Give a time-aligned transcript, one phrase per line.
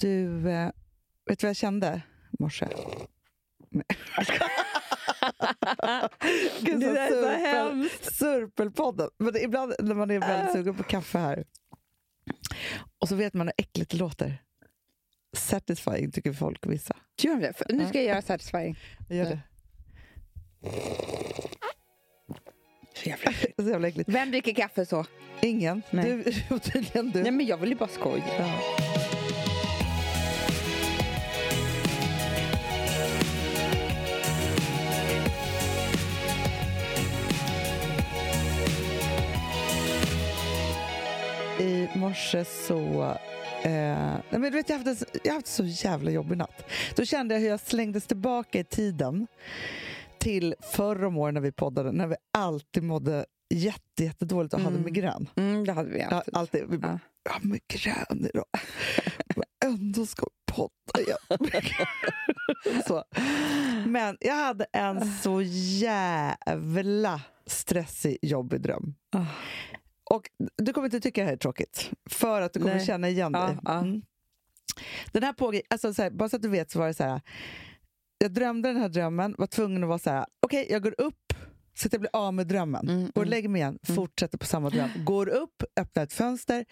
[0.00, 0.70] Du, eh,
[1.26, 2.66] vet du vad jag kände i morse?
[6.60, 8.14] Gud, Det där är så hemskt.
[8.14, 9.10] Surpelpodden.
[9.18, 11.44] Men ibland när man är väldigt sugen på kaffe här
[12.98, 14.42] och så vet man hur äckligt det låter.
[15.36, 16.96] Satisfying tycker folk vissa.
[17.18, 17.52] Gör det?
[17.68, 18.78] Nu ska jag göra satisfying.
[19.08, 19.40] Gör det.
[22.94, 24.08] Så jävla så jävla äckligt.
[24.10, 25.06] Vem dricker kaffe så?
[25.42, 25.82] Ingen.
[25.90, 26.04] Nej.
[26.48, 27.22] Du, tydligen du.
[27.22, 28.24] Nej, men jag vill ju bara skoja.
[28.38, 28.60] Ja.
[41.60, 43.02] I morse så...
[43.62, 46.64] Eh, men du vet, jag, har haft en, jag haft så jävla jobbig natt.
[46.96, 49.26] Då kände jag hur jag slängdes tillbaka i tiden
[50.18, 54.72] till förra om åren när vi poddade, när vi alltid mådde jätte, jättedåligt och hade
[54.76, 54.84] Mm.
[54.84, 55.28] migrän.
[55.36, 56.36] Mm, det hade vi Ja, alltid.
[56.36, 56.64] alltid.
[56.68, 56.98] Vi bara, Ja.
[57.24, 58.44] jag har migrän idag.
[59.64, 61.50] Ändå ska vi podda igen.
[62.86, 63.04] så.
[63.86, 65.42] Men jag hade en så
[65.80, 68.94] jävla stressig, jobbig dröm.
[70.10, 72.86] Och du kommer inte tycka det här är tråkigt, för att du kommer Nej.
[72.86, 73.42] känna igen dig.
[73.42, 73.78] Ja, ja.
[73.78, 74.02] Mm.
[75.12, 77.04] Den här pågick, alltså så här, bara så att du vet så var det så
[77.04, 77.20] här.
[78.18, 80.26] Jag drömde den här drömmen, var tvungen att vara så här.
[80.40, 81.34] okej jag går upp
[81.74, 82.88] så att jag blir av med drömmen.
[82.88, 83.28] Mm, Går och mm.
[83.28, 84.90] lägger mig igen, fortsätter på samma dröm.
[85.04, 86.64] Går upp, öppnar ett fönster,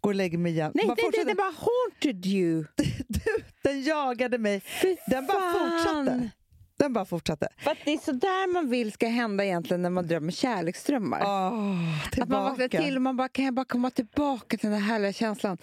[0.00, 0.72] går och lägger mig igen.
[0.74, 2.64] Nej, Bara nej, nej, det bara haunted you.
[3.08, 4.60] Du, den jagade mig.
[4.60, 6.30] Fy Den bara fortsatte.
[6.78, 7.48] Den bara fortsatte.
[7.58, 11.20] För det är så där man vill ska hända egentligen när man drömmer kärleksdrömmar.
[11.24, 14.82] Åh, att man vaknar till och man bara, kan jag bara komma tillbaka till den
[14.82, 15.58] här härliga känslan?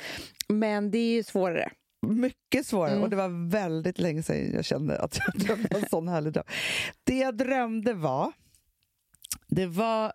[0.48, 1.72] Men det är ju svårare.
[2.08, 2.92] Mycket svårare.
[2.92, 3.04] Mm.
[3.04, 6.46] Och det var väldigt länge sedan jag kände att jag drömde en sån härlig dröm.
[7.04, 8.32] Det jag drömde var...
[9.48, 10.14] Det var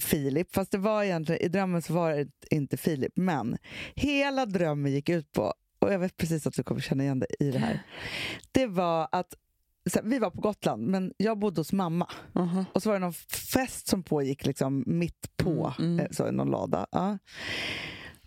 [0.00, 3.12] Filip, fast det var egentligen, i drömmen så var det inte Filip.
[3.16, 3.58] Men
[3.94, 7.28] hela drömmen gick ut på, och jag vet precis att du kommer känna igen dig
[7.40, 7.82] i det här.
[8.52, 9.34] Det var att
[9.94, 12.08] här, vi var på Gotland, men jag bodde hos mamma.
[12.32, 12.64] Uh-huh.
[12.72, 13.12] Och så var det någon
[13.52, 16.06] fest som pågick liksom mitt på, Mm, mm.
[16.06, 16.86] eh, så i någon lada.
[16.90, 17.18] Ja.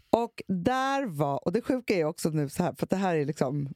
[0.10, 3.26] Och där var, och det sjuka är också nu så här, för det här är
[3.26, 3.70] liksom...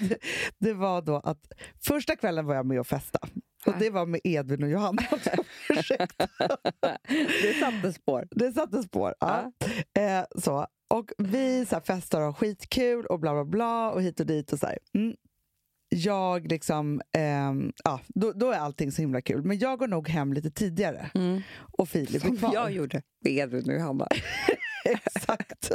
[0.00, 0.18] det,
[0.58, 1.52] det var då att
[1.86, 3.18] första kvällen var jag med och festa.
[3.66, 5.02] Och det var med Edvin och Johanna.
[7.42, 8.28] Det satte spår.
[8.30, 9.14] Det satte spår.
[9.20, 9.52] Ja.
[10.00, 10.66] Eh, så.
[10.90, 14.26] Och vi så här, festar och har skitkul och bla bla bla och hit och
[14.26, 14.66] dit och så.
[14.94, 15.16] Mm.
[15.94, 19.42] Jag liksom, ehm, ja, då, då är allting så himla kul.
[19.42, 21.10] Men jag går nog hem lite tidigare.
[21.78, 22.54] Och Filip är Som kvar.
[22.54, 24.08] jag gjorde med Edvin och Johanna.
[24.84, 25.70] Exakt.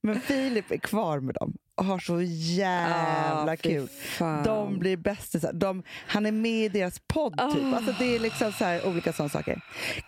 [0.00, 3.88] Men Filip är kvar med dem och har så jävla Ah, kul.
[3.88, 4.44] fan.
[4.44, 5.52] De blir bästisar.
[5.52, 7.32] De, han är med i deras podd.
[7.32, 7.62] Typ.
[7.64, 7.76] Ah.
[7.76, 9.60] Alltså, det är liksom så här, olika sådana saker.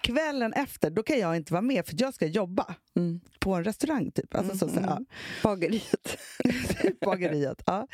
[0.03, 3.21] Kvällen efter då kan jag inte vara med för jag ska jobba Mm.
[3.41, 4.11] på en restaurang.
[4.11, 4.35] Typ.
[4.35, 5.01] Alltså, så, så, ja.
[5.43, 6.19] Bageriet.
[7.05, 7.63] Bageriet.
[7.67, 7.87] Ja.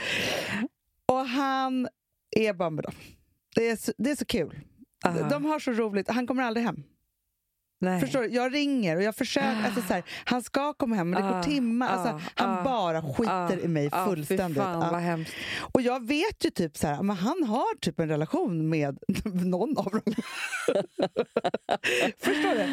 [1.16, 1.88] Och han
[2.30, 2.94] är med dem.
[3.54, 4.60] Det är så, det är så kul.
[5.04, 5.28] Aha.
[5.28, 6.08] De har så roligt.
[6.08, 6.82] Han kommer aldrig hem.
[7.86, 8.00] Nej.
[8.00, 8.28] Förstår du?
[8.28, 9.64] Jag ringer och jag försöker.
[9.64, 11.88] Alltså så här, han ska komma hem, men det går Ah, timmar.
[11.88, 14.62] Alltså, ah, han ah, bara skiter i mig fullständigt.
[14.62, 15.24] Fan.
[15.72, 19.78] Och jag vet ju typ så här, men han har typ en relation med någon
[19.78, 20.02] av dem.
[22.18, 22.66] Förstår du?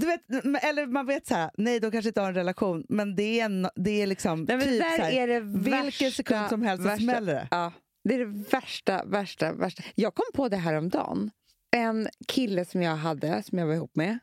[0.00, 3.16] Du vet, eller man vet så här, nej de kanske inte har en relation, men
[3.16, 6.62] det är, en, det är liksom Nej, typ så här, är det vilken sekund som
[6.62, 7.02] helst så värsta.
[7.02, 7.48] smäller det.
[7.50, 7.72] Ja,
[8.04, 9.82] det är det värsta, värsta, värsta.
[9.94, 11.30] Jag kom på det här om dagen.
[11.76, 14.18] En kille som jag hade, som jag var ihop med,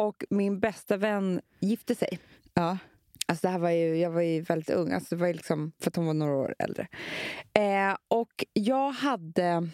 [0.00, 2.18] och min bästa vän gifte sig.
[2.54, 2.78] Ja.
[3.26, 5.90] Alltså det här var ju, jag var ju väldigt ung, alltså det var liksom, för
[5.90, 6.88] att hon var några år äldre.
[7.52, 9.68] Eh, och jag hade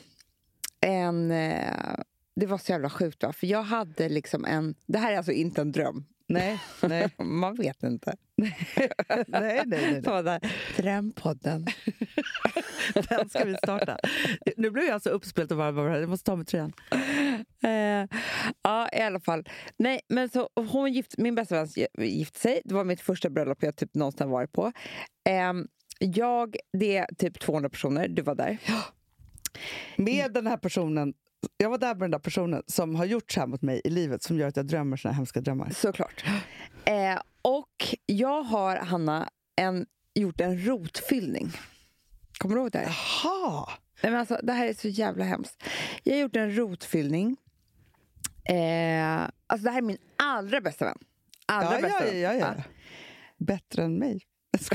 [0.81, 1.31] en...
[1.31, 1.95] Eh,
[2.37, 3.33] det var så jävla sjukt, va?
[3.33, 4.75] för jag hade liksom en...
[4.87, 6.05] Det här är alltså inte en dröm.
[6.29, 8.17] Nej, nej, Man vet inte.
[8.37, 10.41] nej, nej, nej, Så där,
[10.77, 11.67] Drömpodden.
[13.09, 13.99] Den ska vi starta.
[14.57, 15.77] Nu blir jag alltså uppspelt och varm.
[15.79, 16.73] Jag måste ta av mig tröjan.
[17.63, 18.09] Eh,
[18.63, 19.49] ja, i alla fall.
[19.77, 21.69] Nej, men så hon gift, min bästa vän
[21.99, 22.61] gifte sig.
[22.65, 24.73] Det var mitt första bröllop jag typ någonsin varit på.
[25.29, 25.67] Ehm,
[25.99, 28.09] jag, det är typ 200 personer.
[28.09, 28.59] Du var där.
[29.97, 31.15] Med den här personen,
[31.57, 33.91] jag var där med den där personen som har gjort så här mot mig i
[33.91, 35.71] livet som gör att jag drömmer såna här hemska drömmar.
[35.71, 36.25] Såklart.
[36.85, 41.53] Eh, och jag har, Hanna, en, gjort en rotfyllning.
[42.39, 42.87] Kommer du ihåg det här?
[43.25, 43.69] Jaha!
[44.03, 45.63] Nej, men alltså, det här är så jävla hemskt.
[46.03, 47.37] Jag har gjort en rotfyllning.
[48.49, 50.99] Eh, alltså det här är min allra bästa vän.
[51.47, 52.39] Allra Ja, bästa ja, vän.
[52.39, 52.63] ja, ja.
[53.39, 54.21] Bättre än mig.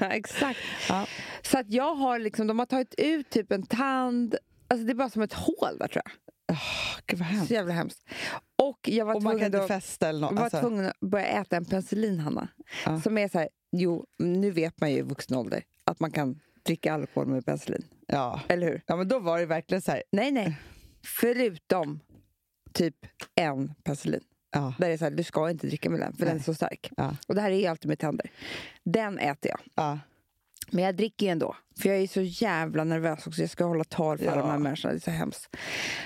[0.00, 0.58] Ja, Exakt.
[0.88, 1.06] Ja.
[1.42, 4.34] Så att jag har liksom, de har tagit ut typ en tand.
[4.70, 6.12] Alltså det är bara som ett hål där tror jag.
[7.06, 7.50] Gud vad Så hemskt.
[7.50, 8.08] jävla hemskt.
[8.62, 10.32] Och jag var Och man kan tvungen inte att, fästa eller något.
[10.32, 12.48] var Alltså, tvungen att börja äta en penicillin, Hanna.
[12.86, 13.00] Ja.
[13.00, 16.40] Som är så här, jo, nu vet man ju i vuxen ålder att man kan
[16.62, 17.84] dricka alkohol med penicillin.
[18.06, 18.40] ja.
[18.48, 18.82] Eller hur?
[18.86, 20.02] ja, men då var det verkligen så här.
[20.12, 20.58] Nej, nej.
[21.04, 22.00] Förutom
[22.72, 22.96] typ
[23.34, 24.20] en penicillin.
[24.52, 26.34] Ja, Där det är så här, du ska inte dricka med den, för den är
[26.34, 26.44] Nej.
[26.44, 26.90] så stark.
[26.96, 28.30] ja, Och det här är ju alltid med tänder.
[28.84, 29.60] Den äter jag.
[29.74, 29.98] ja.
[30.72, 31.56] Men jag dricker ju ändå.
[31.80, 33.40] För jag är så jävla nervös också.
[33.40, 34.42] Jag ska hålla tal för alla Ja.
[34.42, 34.92] de här människorna.
[34.92, 35.56] Det är så hemskt.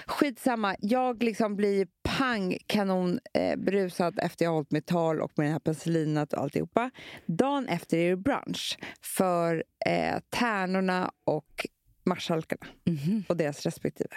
[0.06, 0.76] Skitsamma.
[0.81, 5.46] Jag liksom blir pang kanon eh, berusad efter jag har hållit mitt tal och med
[5.46, 6.90] den här penicillinet och alltihopa.
[7.26, 11.66] Dagen efter är det brunch för eh, tärnorna och
[12.05, 13.25] marskalkarna Mhm.
[13.28, 14.16] och deras respektive.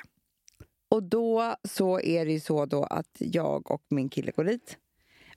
[0.90, 4.78] Och då så är det ju så då att jag och min kille går dit.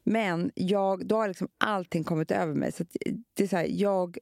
[0.04, 2.72] Men jag, då har liksom allting kommit över mig.
[2.72, 2.96] Så att
[3.36, 4.18] det är så här, jag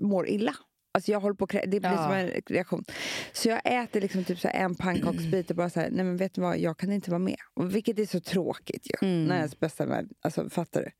[0.00, 0.56] mår illa.
[0.94, 1.96] Alltså jag håller på Det blir Ja.
[1.96, 2.84] som en reaktion.
[3.32, 6.34] Så jag äter liksom typ så en pannkaksbit och bara så här, nej men vet
[6.34, 7.36] du vad, jag kan inte vara med.
[7.54, 9.08] Och vilket är så tråkigt ju.
[9.08, 9.24] Mm.
[9.24, 10.90] När ens bästa vän, alltså fattar du?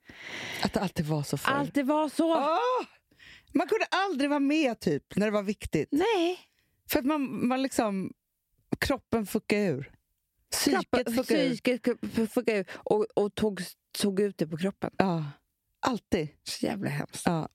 [0.64, 1.52] Att det alltid var så förr.
[1.52, 2.36] Allt det var så.
[2.36, 2.86] Åh!
[3.54, 5.88] Man kunde aldrig vara med typ när det var viktigt.
[5.92, 6.38] Nej.
[6.90, 8.12] För att man, man liksom...
[8.78, 9.92] Kroppen fuckade ur.
[10.52, 11.50] Psyket fuckade ur.
[11.50, 11.82] Psyket
[12.32, 13.60] fuckade ur och, och tog,
[13.98, 14.90] tog ut det på kroppen.
[14.98, 15.24] Ja.
[15.86, 16.28] Alltid.
[16.42, 17.22] Så jävla hemskt.
[17.26, 17.48] Ja.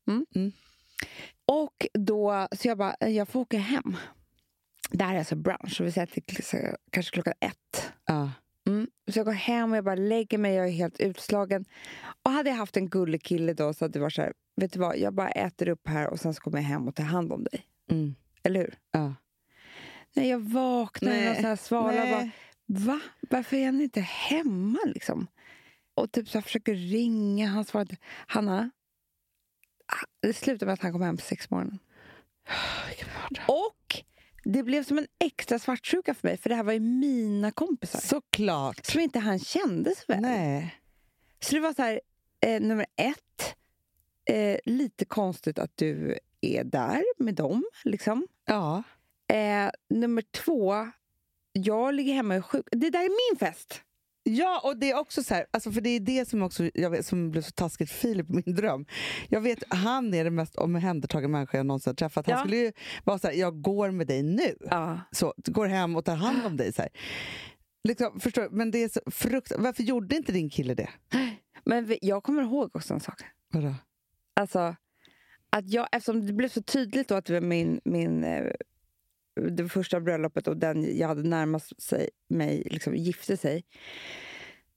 [1.46, 3.98] Och då, så jag bara, "Eh, jag får åka hem.
[4.92, 7.92] Det här är alltså brunch, vi säger kanske klockan ett.
[8.06, 8.32] Ja.
[8.68, 8.88] Mm.
[9.12, 11.66] Så jag går hem och jag bara lägger mig, jag är helt utslagen.
[12.24, 14.74] Och hade jag haft en gullig kille då så hade det varit så här, vet
[14.74, 17.04] du vad, jag bara äter upp här och sen så kommer jag hem och tar
[17.04, 17.66] hand om dig.
[17.92, 18.16] Mm.
[18.44, 18.76] Eller hur?
[18.92, 19.14] Ja.
[20.14, 22.30] Nej, jag vaknar i någon sån här svala och bara,
[22.66, 23.00] va?
[23.30, 25.28] Varför är han inte hemma liksom?
[25.94, 27.98] Och typ så försöker ringa, han svarar inte.
[28.28, 28.70] Hanna,
[30.22, 31.80] det slutar med att han kom hem på sex på morgonen.
[33.48, 34.04] Och
[34.44, 38.00] det blev som en extra svartsjuka för mig, för det här var ju mina kompisar.
[38.00, 38.86] Såklart.
[38.86, 40.22] Som inte han kände så väl.
[40.22, 40.76] Nej.
[41.40, 42.02] Så det var så här,
[42.40, 43.56] eh, nummer ett,
[44.26, 47.64] eh, lite konstigt att du är där med dem.
[47.84, 48.28] Liksom.
[48.46, 48.84] Ja.
[49.28, 50.92] Eh, nummer två,
[51.52, 52.68] jag ligger hemma och är sjuk.
[52.72, 53.82] Det där är min fest!
[54.30, 56.90] Ja, och det är också så här, alltså för det är det som också jag
[56.90, 58.86] vet, som blev så taskigt Filip, min dröm.
[59.30, 62.26] Jag vet, han är den mest omhändertagna människa jag någonsin har träffat.
[62.28, 62.40] Han Ja.
[62.40, 62.72] skulle ju
[63.04, 64.56] vara så här, jag går med dig nu.
[64.60, 65.00] Ja.
[65.12, 66.74] Så, går hem och tar hand om dig.
[66.74, 66.92] Så här.
[67.84, 69.52] Liksom, förstår, men det är så frukt...
[69.58, 70.90] Varför gjorde inte din kille det?
[71.66, 73.22] Men jag kommer ihåg också en sak.
[73.54, 73.76] Vadå?
[74.36, 74.76] Alltså,
[75.50, 78.46] att jag, eftersom det blev så tydligt då att det var min, min, eh,
[79.42, 83.64] det första bröllopet och den jag hade närmast sig, mig liksom, gifte sig.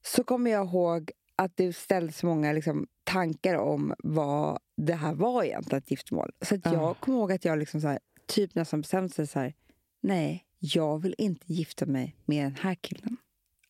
[0.03, 5.45] Så kommer jag ihåg att det ställdes många liksom, tankar om vad det här var
[5.45, 6.31] egentligen, ett giftermål.
[6.41, 9.55] Så jag kommer ihåg att jag liksom, här, typ nästan bestämde sig så här,
[10.01, 13.17] nej, jag vill inte gifta mig med den här killen.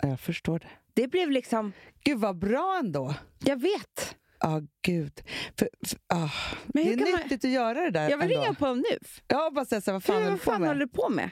[0.03, 0.69] Ja, Jag förstår det.
[0.95, 1.73] Det blev liksom,
[2.05, 3.15] Gud vad bra ändå!
[3.45, 4.17] jag vet.
[4.41, 5.21] Ja, gud.
[5.59, 6.31] För, för, ah,
[6.67, 8.41] Men det är kan man- nyttigt att göra det där Jag vill ändå.
[8.43, 8.99] ringa på honom nu.
[9.29, 10.69] Jag bara säga så vad fan Fan, håller vad du på fan med?
[10.69, 11.31] håller du på med?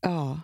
[0.00, 0.40] Ja.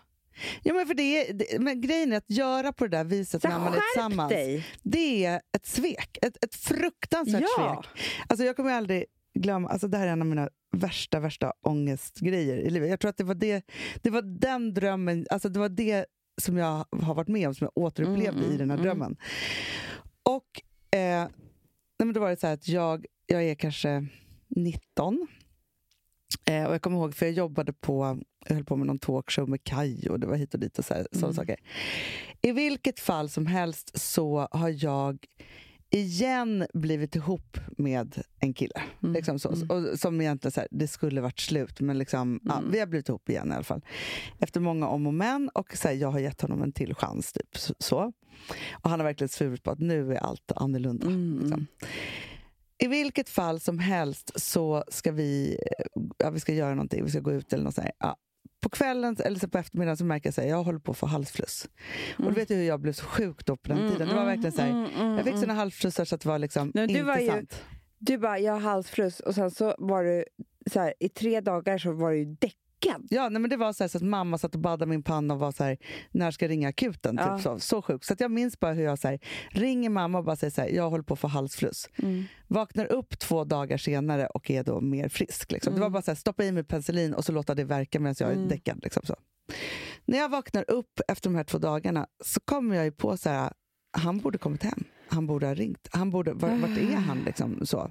[0.62, 3.42] Ja, men, för det är, det, men grejen är att göra på det där viset
[3.42, 4.66] Så när man är tillsammans, dig!
[4.82, 6.18] det är ett svek.
[6.22, 7.82] Ett, ett fruktansvärt Ja.
[7.92, 8.02] svek.
[8.28, 12.56] Alltså, jag kommer aldrig glömma, alltså, det här är en av mina värsta, värsta ångestgrejer
[12.56, 12.90] i livet.
[12.90, 13.64] Jag tror att det var, det,
[14.02, 16.06] det var den drömmen, alltså det var det
[16.40, 19.16] som jag har varit med om, som jag återupplevde Mm, i den här mm, drömmen.
[20.22, 20.62] Och
[20.96, 21.28] eh,
[21.98, 24.06] nej, men då var det så att jag, jag är kanske
[24.48, 25.26] 19.
[26.44, 29.48] Eh, och jag kommer ihåg, för jag jobbade på, jag höll på med någon talkshow
[29.48, 31.32] med Kaj och det var hit och dit och sådana Mm.
[31.34, 31.56] saker.
[32.42, 35.26] I vilket fall som helst så har jag
[35.90, 38.82] igen blivit ihop med en kille.
[39.02, 39.12] Mm.
[39.14, 39.70] Liksom så, Mm.
[39.70, 42.70] och, som egentligen så här, det skulle varit slut, men liksom, ja, Mm.
[42.70, 43.84] vi har blivit ihop igen i alla fall.
[44.38, 47.32] Efter många om och men och så här, jag har gett honom en till chans.
[47.32, 48.12] Typ, så-.
[48.72, 51.06] Och han har verkligen svurit på att nu är allt annorlunda.
[51.06, 51.38] Mm.
[51.40, 51.66] Liksom.
[52.78, 57.10] I vilket fall som helst så ska vi, eh, ja, vi ska göra någonting, vi
[57.10, 57.88] ska gå ut eller något sånt.
[57.98, 58.16] Ja.
[58.66, 61.06] På kvällen eller så på eftermiddagen så märker jag att jag håller på att få
[61.06, 61.68] halsfluss.
[62.18, 64.08] Och du vet ju hur jag blev så sjuk då på den tiden.
[64.08, 65.40] Det var verkligen så här, Mm, mm, jag fick mm.
[65.40, 67.62] såna halsflussar så att det var liksom Nej, du var ju- sant.
[67.98, 70.24] Du bara, jag har halsfluss och sen så var du
[70.72, 72.58] så här, i tre dagar så var du däckig.
[72.80, 73.06] Däckad.
[73.10, 75.34] Ja, nej, men det var så, här, så att mamma satt och baddade min panna
[75.34, 75.78] och var så här,
[76.10, 77.16] när ska jag ringa akuten?
[77.20, 77.36] Ja.
[77.36, 78.04] Typ så, så sjukt.
[78.04, 80.60] Så att jag minns bara hur jag så här, ringer mamma och bara säger så
[80.60, 81.88] här, jag håller på att få halsfluss.
[81.98, 82.24] Mm.
[82.48, 85.52] Vaknar upp två dagar senare och är då mer frisk.
[85.52, 85.74] Liksom.
[85.74, 88.14] Det var bara så här, stoppa i mig penicillin och så låta det verka medan
[88.18, 88.48] jag är Mm.
[88.48, 88.80] däckad.
[88.82, 89.16] Liksom, så.
[90.04, 93.28] När jag vaknar upp efter de här två dagarna så kommer jag ju på så
[93.28, 93.52] här,
[93.92, 94.84] han borde kommit hem.
[95.08, 95.88] Han borde ha ringt.
[95.90, 97.18] Han borde, var, vart är han?
[97.26, 97.90] Liksom, så.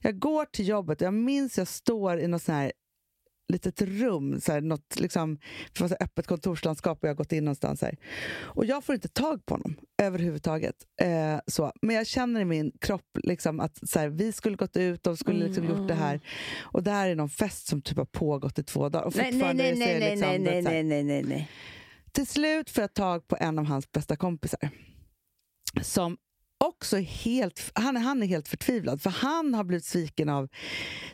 [0.00, 2.72] Jag går till jobbet och jag minns jag står i något sån här
[3.48, 5.38] litet rum, så här, något, liksom,
[5.74, 7.82] för här öppet kontorslandskap och jag har gått in någonstans.
[7.82, 7.96] Här.
[8.40, 10.74] Och jag får inte tag på honom överhuvudtaget.
[11.00, 11.72] Eh, så.
[11.82, 15.18] Men jag känner i min kropp liksom, att så här, vi skulle gått ut och
[15.18, 16.20] skulle liksom, gjort det här.
[16.60, 19.04] Och det här är någon fest som typ har pågått i två dagar.
[19.04, 21.50] Och Nej, nej, fortfarande nej, nej, nej, liksom, nej, nej, nej, nej, nej.
[22.12, 24.70] till slut får jag tag på en av hans bästa kompisar.
[25.82, 26.16] Som
[26.58, 30.48] också helt, han, är- han är helt förtvivlad, för han har blivit sviken av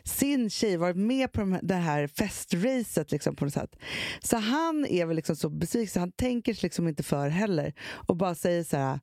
[0.03, 3.75] sin tjej, varit med på det här festracet liksom, på något sätt.
[4.23, 7.73] Så han är väl liksom så besviken, så han tänker sig liksom inte för heller
[8.07, 8.99] och bara säger så här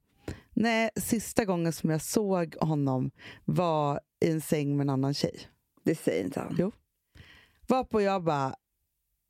[0.55, 3.11] Nej, sista gången som jag såg honom
[3.45, 5.41] var i en säng med en annan tjej.
[5.85, 6.57] Det säger inte han.
[6.59, 6.73] Jo.
[7.69, 8.55] Varpå jag bara,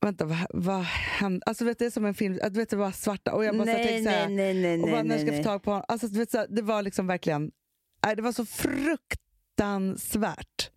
[0.07, 1.41] vänta, vad, vad hände?
[1.47, 3.67] Alltså vet det är som en film, du vet det var svarta och jag bara
[3.67, 5.71] så Nej, tänkte så här, nej, nej, nej, och bara, när ska få tag på
[5.71, 5.85] honom?
[5.89, 7.51] Alltså, vet, så det var liksom verkligen,
[8.05, 10.71] nej, det var så fruktansvärt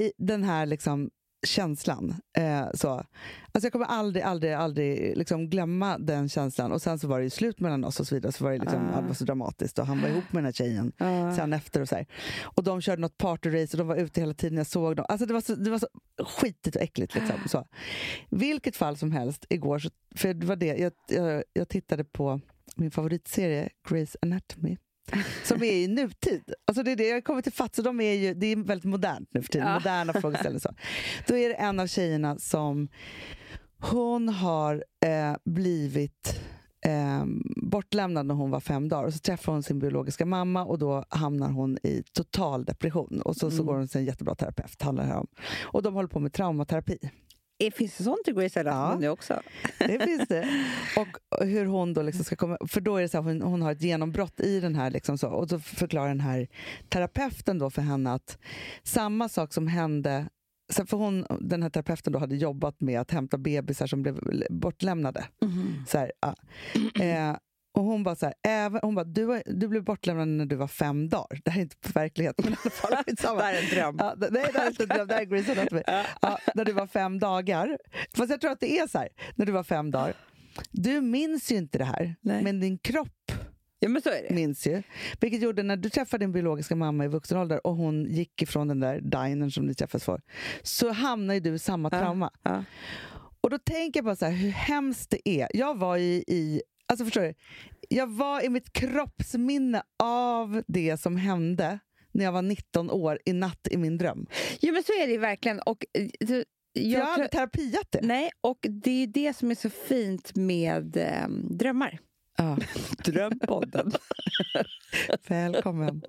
[0.00, 1.10] i den här liksom
[1.46, 2.14] känslan.
[2.38, 3.04] Eh, så.
[3.52, 6.72] Alltså jag kommer aldrig, aldrig, aldrig liksom glömma den känslan.
[6.72, 8.32] Och sen så var det slut mellan oss och så vidare.
[8.32, 10.52] Så var det, liksom, det var så dramatiskt och han var ihop med den här
[10.52, 11.36] tjejen Ja.
[11.36, 11.80] sen efter.
[11.80, 12.06] Och, så här.
[12.42, 14.58] och de körde något partyrace och de var ute hela tiden.
[14.58, 15.06] Jag såg dem.
[15.08, 15.88] Alltså det var så, det var så
[16.24, 17.14] skitigt och äckligt.
[17.14, 17.36] Liksom.
[17.46, 17.66] Så.
[18.30, 22.40] Vilket fall som helst, igår, så, för det var det, jag, jag, jag tittade på
[22.76, 24.76] min favoritserie Grey's Anatomy.
[25.44, 26.52] Som är i nutid.
[26.66, 28.84] Alltså det är det, jag kommer till fatt, så de är ju, det är väldigt
[28.84, 29.68] modernt nu för tiden.
[29.68, 29.74] Ja.
[29.74, 30.60] Moderna frågeställningar.
[30.60, 30.74] Så.
[31.26, 32.88] Då är det en av tjejerna som
[33.80, 36.40] hon har eh, blivit
[36.86, 37.24] eh,
[37.62, 39.04] bortlämnad när hon var fem dagar.
[39.04, 43.20] Och så träffar hon sin biologiska mamma och då hamnar hon i total depression.
[43.24, 43.66] Och så, så Mm.
[43.66, 44.82] går hon till en jättebra terapeut.
[44.82, 45.26] Handlar det här om.
[45.62, 46.98] Och de håller på med traumaterapi.
[47.58, 49.10] Eh, Finns det sånt i Grey's Anatomy Ja.
[49.10, 49.42] också?
[49.78, 50.64] Det finns det.
[50.96, 52.58] Och hur hon då liksom ska komma...
[52.68, 54.90] För då är det så här, hon, hon har ett genombrott i den här...
[54.90, 56.48] Liksom så, och så förklarar den här
[56.88, 58.38] terapeuten då för henne att
[58.82, 60.28] samma sak som hände...
[60.72, 64.18] För hon, den här terapeuten då hade jobbat med att hämta bebisar som blev
[64.50, 65.24] bortlämnade.
[65.88, 66.34] Så här, ja.
[67.04, 67.36] eh,
[67.78, 70.68] och hon bara så här, även, hon bara, du, du blev bortlämnad när du var
[70.68, 71.40] fem dagar.
[71.44, 72.90] Det här är inte på verkligheten, men i alla fall.
[73.06, 73.96] Det här är en dröm.
[73.98, 75.08] Ja, det- nej, det här är inte en dröm.
[75.08, 75.82] Det här är Grey's Anatomy.
[76.22, 77.78] Ja, när du var fem dagar.
[78.16, 80.14] Fast jag tror att det är så här, när du var fem dagar.
[80.70, 82.42] Du minns ju inte det här, Nej.
[82.42, 83.32] men din kropp
[83.80, 84.34] Ja, men så är det.
[84.34, 84.82] minns ju.
[85.20, 88.68] Vilket gjorde när du träffade din biologiska mamma i vuxen ålder och hon gick ifrån
[88.68, 90.20] den där dinern som ni träffades för,
[90.62, 92.30] så hamnar ju du i samma trauma.
[92.42, 92.64] Ja.
[93.40, 95.48] Och då tänker jag bara så här, hur hemskt det är.
[95.54, 97.34] Jag var i, i alltså förstår du?
[97.88, 101.78] Jag var i mitt kroppsminne av det som hände
[102.12, 104.26] när jag var 19 år i natt i min dröm.
[104.60, 105.60] Jo, men så är det ju verkligen.
[105.60, 108.00] Och, eh, Jag, jag aldrig terapiat det.
[108.02, 111.98] Nej, och det är det som är så fint med eh, drömmar.
[112.36, 112.56] Ja.
[113.04, 113.92] Drömpodden.
[115.28, 116.02] Välkommen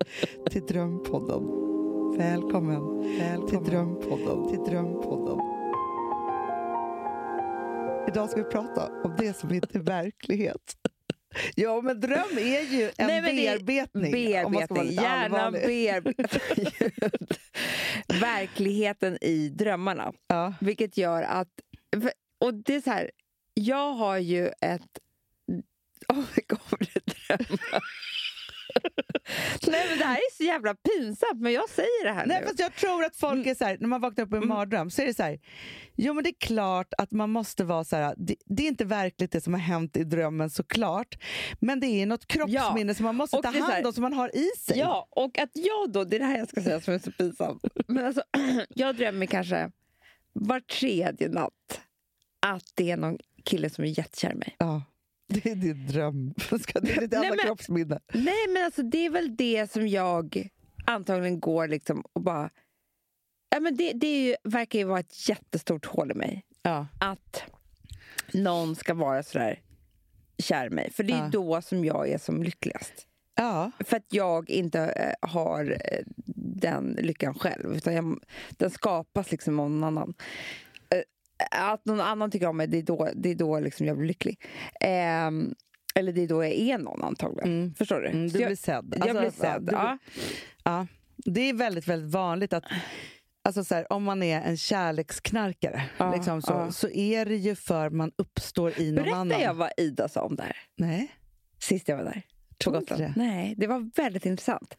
[0.52, 1.44] till Drömpodden.
[2.18, 3.04] Välkommen,
[3.48, 4.50] till Drömpodden.
[4.50, 5.59] Till Drömpodden.
[8.08, 10.76] Idag ska vi prata om det som inte är verklighet.
[11.56, 14.12] Ja, men dröm är ju en Nej, bearbetning.
[14.12, 14.92] Bearbetning.
[14.92, 16.42] Hjärnan bearbetar
[18.22, 20.14] verkligheten i drömmarna.
[20.28, 20.54] Ja.
[20.62, 21.50] Vilket gör att...
[22.40, 23.12] Och det är så här,
[23.54, 25.00] jag har ju ett...
[26.08, 27.82] Oh, kommer det drömmar?
[29.68, 32.48] Nej, men det här är så jävla pinsamt, men jag säger det här Nej, nu.
[32.48, 34.50] fast jag tror att folk är så här, när man vaknar upp i en Mm.
[34.50, 35.40] mardröm så är det så här,
[35.96, 38.86] jo men det är klart att man måste vara så här, det, det är inte
[38.86, 41.18] verkligt det som har hänt i drömmen såklart,
[41.60, 44.36] men det är något kroppsminne som man måste Och ta hand om, som man har
[44.36, 44.78] i sig.
[44.80, 47.12] Ja, och att jag då, det är det här jag ska säga som är så
[47.12, 47.64] pinsamt.
[47.88, 48.24] Men alltså,
[48.70, 49.72] jag drömmer kanske
[50.34, 51.82] var tredje natt
[52.42, 54.56] att det är någon kille som är jättekär i mig.
[54.60, 54.84] Ja,
[55.44, 56.34] det är din dröm.
[56.62, 58.00] Ska- Det är ditt Nej, enda men- kroppsminne.
[58.14, 60.50] Nej, men alltså det är väl det som jag
[60.86, 62.50] antagligen går liksom och bara...
[63.50, 66.46] Ja, men det det är ju, verkar ju vara ett jättestort hål i mig.
[66.62, 66.88] Ja.
[67.00, 67.44] Att
[68.34, 69.62] någon ska vara sådär
[70.38, 70.92] kär i mig.
[70.94, 71.30] För det är Ja.
[71.32, 73.08] då som jag är som lyckligast.
[73.36, 73.72] Ja.
[73.80, 76.04] För att jag inte eh, har eh,
[76.36, 77.76] den lyckan själv.
[77.76, 78.20] Utan jag,
[78.50, 80.14] den skapas liksom av någon annan.
[81.40, 83.98] Eh, att någon annan tycker om mig, det är då, det är då liksom jag
[83.98, 84.42] blir lycklig.
[84.82, 85.54] Ehm,
[85.96, 87.50] eller det är då jag är någon antagligen.
[87.60, 87.74] Mm.
[87.76, 88.08] Förstår du?
[88.08, 88.94] Mm, Så du jag, blir sedd.
[88.98, 89.62] jag Alltså, blir sedd.
[89.62, 89.98] du blir- ja.
[90.64, 92.64] Ja, det är väldigt, väldigt vanligt att
[93.44, 96.72] Alltså så här, om man är en kärleksknarkare Ja, liksom så, ja.
[96.72, 99.42] så är det ju för man uppstår i någon Berättade annan.
[99.42, 100.56] jag vad Ida sa om det här?
[100.78, 101.08] Nej.
[101.60, 102.22] Sist jag var där.
[102.66, 103.02] På Gotland.
[103.02, 103.14] det.
[103.16, 104.78] Nej, det var väldigt intressant.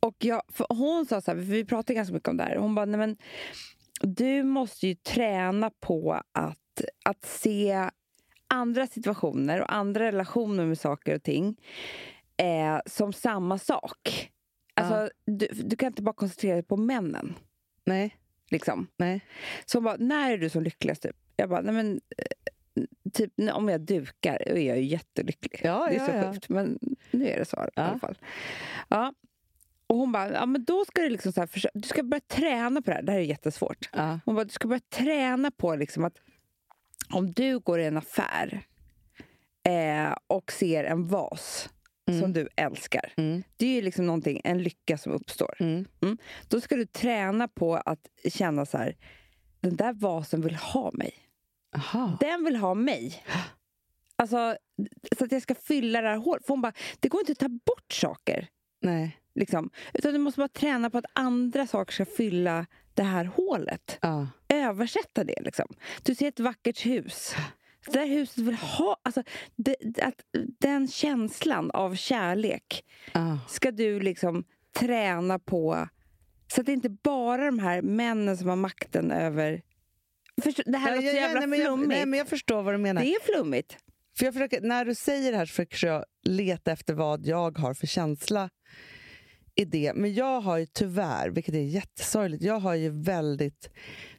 [0.00, 2.56] Och jag, hon sa så här, vi pratade ganska mycket om det här.
[2.56, 3.16] Hon bara, nej men
[4.00, 7.90] du måste ju träna på att, att se
[8.48, 11.56] andra situationer och andra relationer med saker och ting
[12.36, 14.30] eh, som samma sak.
[14.74, 17.34] Alltså, du, du kan inte bara koncentrera dig på männen.
[17.84, 18.16] Nej.
[18.50, 18.86] Liksom.
[18.96, 19.20] Nej.
[19.64, 21.02] Så bara, när är du som lyckligast?
[21.02, 21.16] Typ?
[21.36, 25.60] Jag bara, nej men, eh, typ om jag dukar då är jag ju jättelycklig.
[25.64, 26.32] Ja, det är ja, så ja.
[26.32, 26.78] sjukt, men
[27.10, 27.82] nu är det så i Ja.
[27.82, 28.18] alla fall.
[28.88, 29.14] Ja.
[29.86, 32.82] Och hon bara, ja men då ska du liksom så här, du ska börja träna
[32.82, 33.02] på det här.
[33.02, 33.88] Det här är jättesvårt.
[33.92, 34.20] Ja.
[34.24, 36.16] Hon bara, du ska börja träna på liksom att
[37.12, 38.66] om du går i en affär
[39.68, 41.68] eh, och ser en vas
[42.10, 42.20] Mm.
[42.20, 43.12] som du älskar.
[43.16, 43.42] Mm.
[43.56, 45.54] Det är ju liksom någonting, en lycka som uppstår.
[45.60, 45.86] Mm.
[46.48, 48.96] Då ska du träna på att känna så här,
[49.60, 51.14] den där vasen vill ha mig.
[51.76, 52.16] Aha.
[52.20, 53.22] Den vill ha mig.
[54.16, 54.56] Alltså,
[55.18, 56.46] så att jag ska fylla det här hålet.
[56.46, 58.48] För hon bara, det går inte att ta bort saker.
[58.80, 59.18] Nej.
[59.36, 59.70] Liksom.
[59.94, 63.98] Utan du måste bara träna på att andra saker ska fylla det här hålet.
[64.02, 64.28] Ja.
[64.48, 65.40] Översätta det.
[65.40, 65.66] Liksom.
[66.02, 67.34] Du ser ett vackert hus.
[67.86, 68.96] Det där huset vill ha...
[69.02, 69.22] Alltså,
[69.56, 70.20] det, att,
[70.60, 73.38] den känslan av kärlek Ja.
[73.48, 74.44] ska du liksom
[74.78, 75.88] träna på.
[76.54, 79.62] Så att det inte bara är de här männen som har makten över...
[80.42, 81.88] Förstå, det här Ja, låter så jävla nej, men jag, flummigt.
[81.88, 83.02] nej, men jag förstår vad du menar.
[83.02, 83.76] Det är flummigt.
[84.18, 87.58] För jag försöker, när du säger det här så försöker jag leta efter vad jag
[87.58, 88.50] har för känsla
[89.56, 89.92] i det.
[89.94, 93.70] Men jag har ju tyvärr, vilket är jättesorgligt, jag har ju väldigt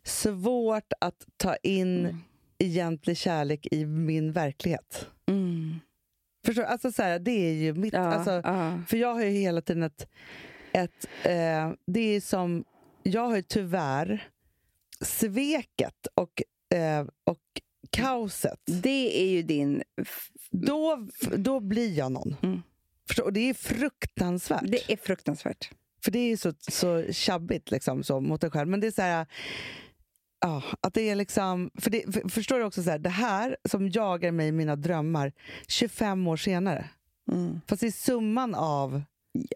[0.03, 2.17] svårt att ta in Mm.
[2.57, 5.07] egentlig kärlek i min verklighet.
[5.29, 5.79] Mm.
[6.45, 6.67] Förstår du?
[6.67, 7.93] Alltså så här, det är ju mitt...
[7.93, 8.81] Ja, Alltså, ja.
[8.87, 10.07] För jag har ju hela tiden ett...
[10.71, 12.63] ett eh, det är som...
[13.03, 14.27] Jag har ju tyvärr
[15.01, 16.41] sveket och,
[16.77, 17.39] eh, och
[17.89, 18.59] kaoset.
[18.65, 19.83] Det är ju din...
[20.51, 22.35] Då, då blir jag någon.
[22.43, 22.61] Mm.
[23.07, 23.23] Förstår?
[23.23, 24.63] Och det är fruktansvärt.
[24.63, 25.69] Det är fruktansvärt.
[26.03, 28.67] För det är så, så tjabbigt liksom, så, mot dig själv.
[28.67, 29.25] Men det är så här...
[30.39, 31.71] Ja, att det är liksom...
[31.75, 34.75] För det, för, förstår du också, så här, det här som jagar mig i mina
[34.75, 35.31] drömmar
[35.67, 36.89] 25 år senare.
[37.31, 37.61] Mm.
[37.67, 39.01] Fast det är summan av...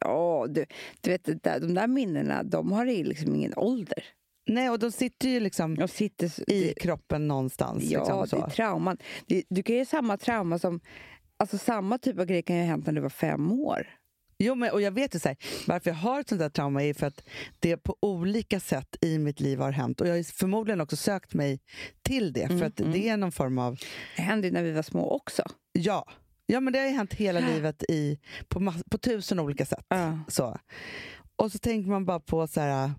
[0.02, 0.66] Ja, du,
[1.02, 4.04] du vet, det där, de där minnena, de har ju liksom ingen ålder.
[4.48, 7.84] Nej, och de sitter ju liksom De sitter i det, kroppen någonstans.
[7.84, 8.98] Ja, liksom, det är trauman.
[9.26, 10.80] Det, du kan ju ha samma trauma som...
[11.42, 13.88] Alltså samma typ av grej kan ju ha hänt när du var fem år.
[14.38, 16.84] Jo, men, och jag vet ju så här, varför jag har ett sånt där trauma
[16.84, 17.24] är för att
[17.60, 20.02] det på olika sätt i mitt liv har hänt.
[20.02, 21.60] Och jag har förmodligen också sökt mig
[22.02, 22.92] till det, för Mm, att mm.
[22.92, 23.80] det är någon form av...
[24.16, 25.44] Det hände ju när vi var små också.
[25.72, 26.06] Ja,
[26.46, 29.86] ja men det har ju hänt hela livet i, på, på tusen olika sätt.
[29.88, 30.20] Ja.
[30.28, 30.58] Så.
[31.36, 32.92] Och så tänker man bara på så här,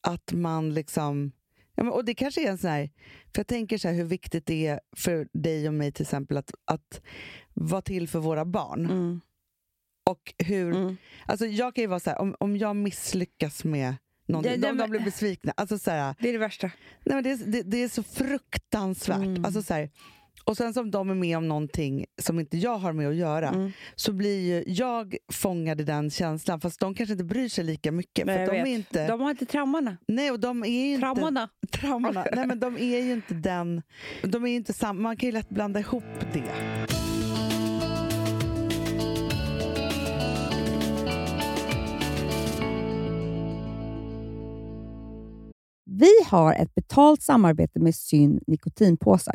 [0.00, 1.32] att man liksom...
[1.74, 2.90] Ja, men, och det kanske är en sån här...
[3.34, 6.36] För jag tänker så här, hur viktigt det är för dig och mig till exempel
[6.36, 7.02] att, att
[7.54, 8.84] vara till för våra barn.
[8.84, 9.20] Mm.
[10.10, 10.76] Och hur...
[10.76, 10.96] Mm.
[11.26, 13.94] Alltså jag kan ju vara så här, om, om jag misslyckas med
[14.26, 15.52] någon, Ja, de, de blir besvikna.
[15.56, 16.70] Alltså så här, Det är det värsta.
[17.04, 19.16] nej, men det, är, det, det är så fruktansvärt.
[19.16, 19.44] Mm.
[19.44, 19.90] Alltså så här,
[20.44, 23.48] och sen som de är med om någonting som inte jag har med att göra
[23.48, 23.72] Mm.
[23.94, 27.92] så blir ju jag fångad i den känslan fast de kanske inte bryr sig lika
[27.92, 28.26] mycket.
[28.26, 28.66] Men för de vet.
[28.66, 29.96] är inte, De har inte traumorna.
[30.08, 31.48] nej, och de är ju inte, Traumorna.
[31.70, 32.26] traumorna.
[32.36, 33.82] Nej, men de är ju inte den...
[34.22, 36.52] De är ju inte samma, man kan ju lätt blanda ihop det.
[45.84, 49.34] Vi har ett betalt samarbete med Syn nikotinpåsar.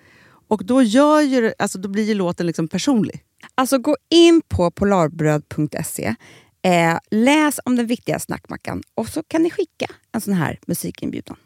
[0.51, 3.23] Och då, gör ju, alltså, då blir ju låten liksom personlig.
[3.55, 6.15] Alltså gå in på polarbröd.se,
[6.61, 11.37] eh, läs om den viktiga snackmackan och så kan ni skicka en sån här musikinbjudan.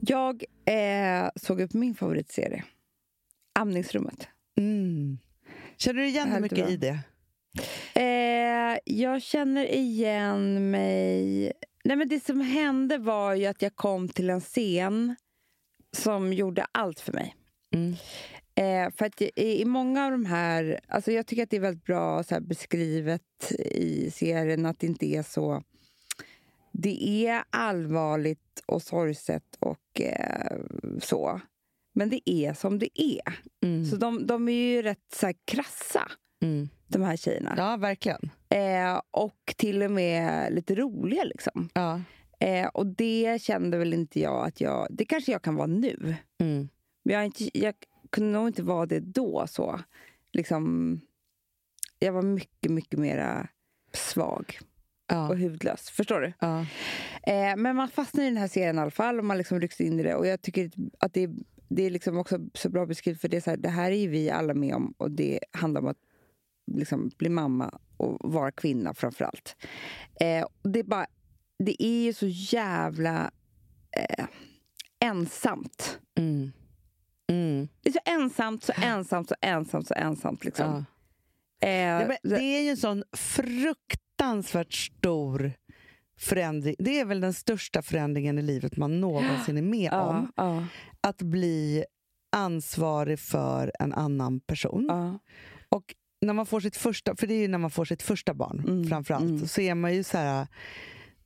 [0.00, 2.64] Jag eh, såg upp min favoritserie.
[3.58, 4.28] Amningsrummet.
[5.76, 6.68] Känner du igen dig mycket va?
[6.68, 6.98] i det?
[7.94, 11.52] Eh, jag känner igen mig...
[11.84, 15.16] Nej, men det som hände var ju att jag kom till en scen
[15.96, 17.34] som gjorde allt för mig.
[17.74, 17.94] Mm.
[18.54, 20.80] Eh, för att i, i många av de här...
[20.88, 25.06] Alltså jag tycker att det är väldigt bra här, beskrivet i serien att det inte
[25.06, 25.62] är så...
[26.72, 30.56] Det är allvarligt och sorgset och eh,
[31.00, 31.40] så.
[31.94, 33.38] Men det är som det är.
[33.90, 36.10] Så de, de är ju rätt så här, krassa,
[36.98, 37.54] de här tjejerna.
[37.56, 38.30] Ja, verkligen.
[38.48, 41.24] Eh, och till och med lite roliga.
[41.24, 41.68] Liksom.
[41.74, 42.00] Ja.
[42.40, 44.86] Eh, och det kände väl inte jag att jag...
[44.90, 46.14] Det kanske jag kan vara nu.
[46.38, 47.74] Men jag, inte, jag
[48.10, 49.46] kunde nog inte vara det då.
[49.48, 49.80] så.
[50.32, 51.00] Liksom,
[51.98, 53.48] jag var mycket, mycket mera
[53.92, 54.58] svag
[55.06, 55.34] och Ja.
[55.34, 55.90] hudlös.
[55.90, 56.32] Förstår du?
[56.40, 56.60] Ja.
[57.26, 59.80] Eh, men man fastnar i den här serien i alla fall och man liksom rycks
[59.80, 60.14] in i det.
[60.14, 61.30] Och jag tycker att det,
[61.68, 64.08] det är liksom också så bra beskrivet för det är så här, det här är
[64.08, 65.98] vi alla med om och det handlar om att
[66.72, 69.56] liksom bli mamma och vara kvinna framför allt.
[70.20, 71.06] Eh, det, är bara,
[71.58, 73.30] det är ju så jävla
[73.96, 74.26] eh,
[75.00, 75.98] ensamt.
[76.18, 76.52] Mm.
[77.30, 77.68] Mm.
[77.82, 80.44] Det är så ensamt, så ensamt, så ensamt, så ensamt.
[80.44, 80.66] Liksom.
[81.60, 81.68] Ja.
[81.68, 85.52] Eh, det är ju en sån fruktansvärt stor
[86.18, 86.74] förändring.
[86.78, 90.32] Det är väl den största förändringen i livet man någonsin är med ja, om.
[90.36, 90.66] ja.
[91.00, 91.84] Att bli
[92.32, 95.18] ansvarig för en annan person.
[95.68, 95.94] Och
[96.24, 98.58] när man får sitt första, för det är ju när man får sitt första barn
[98.66, 99.46] Mm, framförallt, mm.
[99.46, 100.46] så är man ju så här,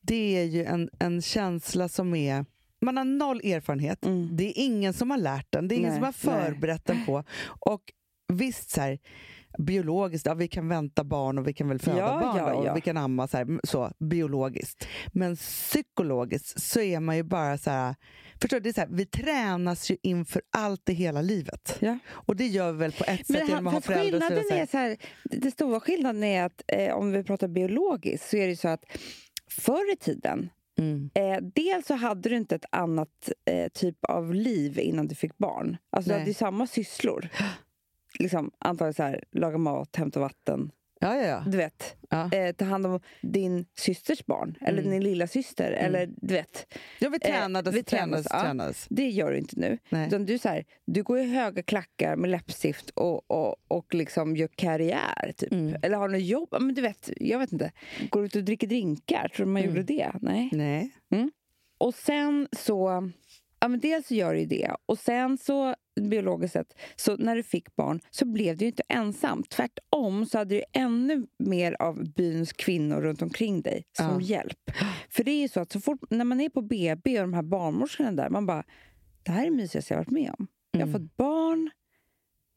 [0.00, 2.44] det är ju en, en känsla som är,
[2.80, 4.36] man har noll erfarenhet, Mm.
[4.36, 7.06] det är ingen som har lärt den, det är ingen Nej, som har förberett den
[7.06, 7.24] på.
[7.60, 7.82] Och
[8.32, 8.98] visst, så här,
[9.58, 12.70] biologiskt, ja, vi kan vänta barn och vi kan väl föda Ja, barn ja, ja.
[12.70, 14.86] och vi kan amma så, här, så biologiskt.
[15.12, 17.94] Men psykologiskt så är man ju bara så här,
[18.40, 21.76] förstår det är så här, vi tränas ju inför allt i hela livet.
[21.80, 21.98] Ja.
[22.10, 24.66] Och det gör vi väl på ett sätt genom att ha föräldrar skillnaden är är
[24.66, 28.56] så här, det stora skillnaden är att eh, om vi pratar biologiskt så är det
[28.56, 28.84] så att
[29.50, 31.10] förr i tiden Mm.
[31.14, 35.38] Eh, dels så hade du inte ett annat eh, typ av liv innan du fick
[35.38, 35.76] barn.
[35.90, 37.28] Alltså du hade ju samma sysslor.
[38.18, 40.70] Liksom, antagligen så här, laga mat, hämta vatten.
[41.00, 41.44] Ja, ja, ja.
[41.46, 42.30] Du vet, Ja.
[42.32, 44.54] eh, ta hand om din systers barn.
[44.60, 44.90] Eller Mm.
[44.90, 48.86] din lilla syster Eller du vet, ja vi tränades, vi vi tränades, tränades, tränades.
[48.90, 49.78] det gör du inte nu.
[49.88, 50.06] Nej.
[50.06, 54.36] Utan du, så här, du går i höga klackar med läppstift och, och, och liksom
[54.36, 55.32] gör karriär.
[55.36, 55.52] Typ.
[55.52, 55.76] Mm.
[55.82, 56.48] Eller har något jobb.
[56.60, 57.72] Men du vet, jag vet inte.
[58.10, 59.28] Går ut och dricker drinkar.
[59.28, 59.74] Tror du man Mm.
[59.74, 60.10] gjorde det?
[60.20, 60.48] Nej.
[60.52, 60.90] Nej.
[61.78, 63.10] Och sen så...
[63.60, 64.70] Ja, men dels så gör det ju det.
[64.86, 68.82] Och sen så, biologiskt sett, så när du fick barn så blev du ju inte
[68.88, 69.42] ensam.
[69.42, 74.20] Tvärtom så hade du ännu mer av byns kvinnor runt omkring dig som Ja.
[74.20, 74.70] hjälp.
[75.10, 77.34] För det är ju så att så fort när man är på BB och de
[77.34, 78.64] här barnmorskorna där, man bara,
[79.22, 80.46] det här är det mysigaste jag har varit med om.
[80.70, 81.00] Jag har Mm.
[81.00, 81.70] fått barn,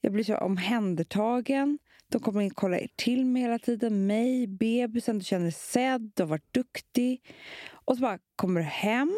[0.01, 1.79] jag blir så omhändertagen.
[2.11, 4.07] De kommer in och kollar till mig hela tiden.
[4.07, 7.21] Mig, bebisen, du känner dig sedd, du har varit duktig.
[7.71, 9.11] Och så bara kommer du hem.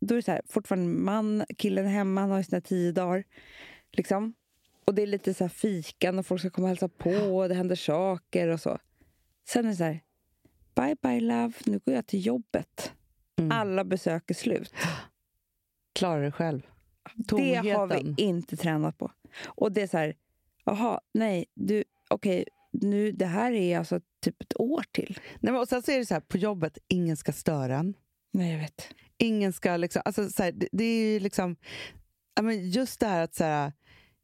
[0.00, 3.24] Då är det så här, fortfarande man, killen hemma, han har ju sina tio dagar.
[3.92, 4.34] Liksom.
[4.84, 7.48] Och det är lite så här fikan och folk ska komma och hälsa på och
[7.48, 8.78] det händer saker och så.
[9.48, 10.00] Sen är det så här,
[10.74, 12.92] bye bye love, nu går jag till jobbet.
[13.38, 13.52] Mm.
[13.52, 14.74] Alla besök är slut.
[15.94, 16.66] Klara dig själv.
[17.14, 18.14] Det har vi Tomheten.
[18.18, 19.12] inte tränat på.
[19.44, 20.14] Och det är så här,
[20.64, 25.18] jaha, nej, du, okej, nu, det här är alltså typ ett år till.
[25.40, 27.94] Nej, men, och sen så är det så här, på jobbet, ingen ska störa en.
[28.32, 28.88] Nej, jag vet.
[29.18, 31.56] Ingen ska liksom, alltså, så här, det, det är ju liksom,
[32.42, 33.72] men just det här att så här,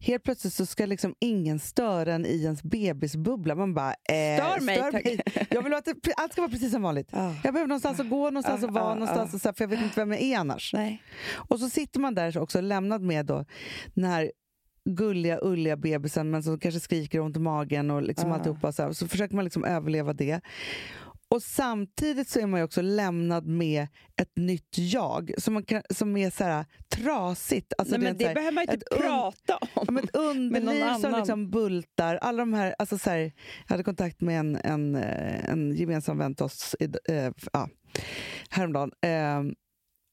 [0.01, 3.55] helt plötsligt så ska liksom ingen störa en i ens bebisbubbla.
[3.55, 5.47] Man bara, eh, Stör mig, tack.
[5.51, 7.09] Jag vill att det, allt ska vara precis som vanligt.
[7.13, 7.33] Ah.
[7.45, 9.65] Jag behöver någonstans att gå, någonstans Ah, att vara, ah, någonstans och så här, för
[9.65, 10.73] jag vet inte vem jag är annars.
[10.75, 11.03] Nej.
[11.33, 13.45] Och så sitter man där också lämnad med då
[13.95, 14.33] den här
[14.91, 18.35] gulliga, ulliga bebisen men som kanske skriker ont i magen och liksom Ah.
[18.35, 18.73] alltihopa.
[18.73, 18.93] Så, här.
[18.93, 20.41] så försöker man liksom överleva det.
[21.29, 23.87] Och samtidigt så är man ju också lämnad med
[24.21, 27.73] ett nytt jag som, man kan, som är så här trasigt.
[27.79, 29.97] Alltså Nej, så det här- behöver man inte prata om.
[29.97, 32.17] Ja, ett underliv som liksom bultar.
[32.17, 33.33] Alla de här, alltså så här, jag
[33.69, 36.89] hade kontakt med en, en, eh, en gemensam vän till oss i,
[37.53, 37.69] ja,
[38.51, 38.91] häromdagen.
[39.03, 39.43] Eh,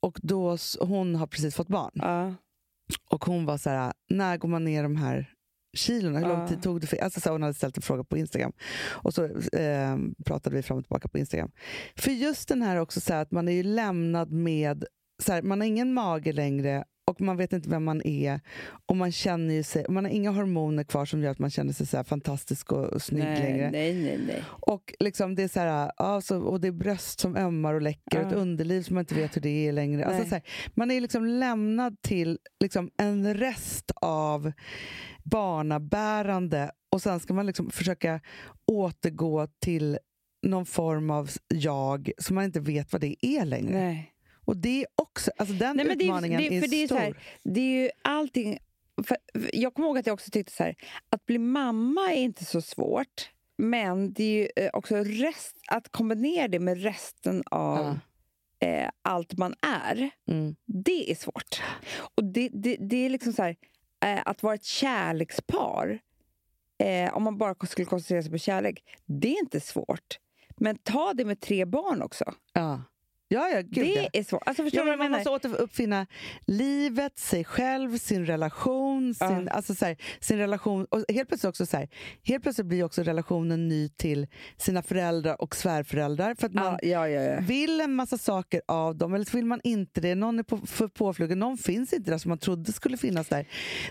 [0.02, 1.92] och då, hon har precis fått barn.
[1.96, 2.36] Ja.
[3.10, 5.34] Och hon var så här, när går man ner de här
[5.78, 6.20] kilorna?
[6.20, 6.88] Hur lång tid tog det?
[6.88, 8.52] För, alltså så hon hade ställt en fråga på Instagram.
[8.84, 11.52] Och så eh, pratade vi fram och tillbaka på Instagram.
[11.96, 14.86] För just den här också, så här, att man är ju lämnad med,
[15.24, 18.40] så här, man har ingen mage längre och man vet inte vem man är.
[18.86, 21.74] Och man känner ju sig, man har inga hormoner kvar som gör att man känner
[21.74, 23.72] sig så fantastisk och, och snygg Nej, längre.
[23.72, 24.44] nej, nej, nej.
[24.48, 27.82] Och, liksom det är så här, ja, så, och det är bröst som ömmar och
[27.82, 28.38] läcker, och ett Ja.
[28.38, 30.06] underliv som man inte vet hur det är längre.
[30.06, 30.42] Alltså här,
[30.76, 34.52] man är liksom lämnad till liksom en rest av
[35.24, 38.20] barnabärande och sen ska man liksom försöka
[38.68, 39.98] återgå till
[40.48, 43.80] någon form av jag som man inte vet vad det är längre.
[43.80, 44.11] nej.
[44.46, 46.84] Och det är också, alltså den Nej, men det är- utmaningen det för är, det
[46.84, 46.98] är så stor.
[47.04, 48.60] här, Det är ju allting...
[49.08, 49.18] För,
[49.54, 50.76] jag kommer ihåg att jag också tyckte så här,
[51.10, 53.30] att bli mamma är inte så svårt.
[53.58, 57.98] Men det är ju eh, också rest, att kombinera det med resten av
[58.60, 60.10] eh, allt man är.
[60.30, 60.56] Mm.
[60.66, 61.62] Det är svårt.
[62.16, 63.56] Och det, det, det är liksom så här,
[64.06, 66.00] eh, att vara ett kärlekspar,
[66.84, 70.20] eh, om man bara skulle koncentrera sig på kärlek, det är inte svårt.
[70.58, 72.34] Men ta det med tre barn också.
[72.54, 72.82] Ja.
[73.32, 74.08] Ja, ja, gud ja.
[74.12, 74.44] det är svårt.
[74.46, 75.18] Alltså, förstår Ja, men man menar?
[75.32, 76.08] måste återuppfinna
[76.48, 79.14] livet, sig själv, sin relation.
[79.14, 79.52] Sin, Ja.
[79.52, 81.90] alltså så här, sin relation och helt plötsligt också så här,
[82.24, 86.36] helt plötsligt blir också relationen ny till sina föräldrar och svärföräldrar.
[86.36, 87.40] För att man Ja, ja, ja, ja.
[87.42, 90.16] vill en massa saker av dem, eller så vill man inte det.
[90.16, 93.46] Någon är på, för påflugen, någon finns inte där som man trodde skulle finnas där.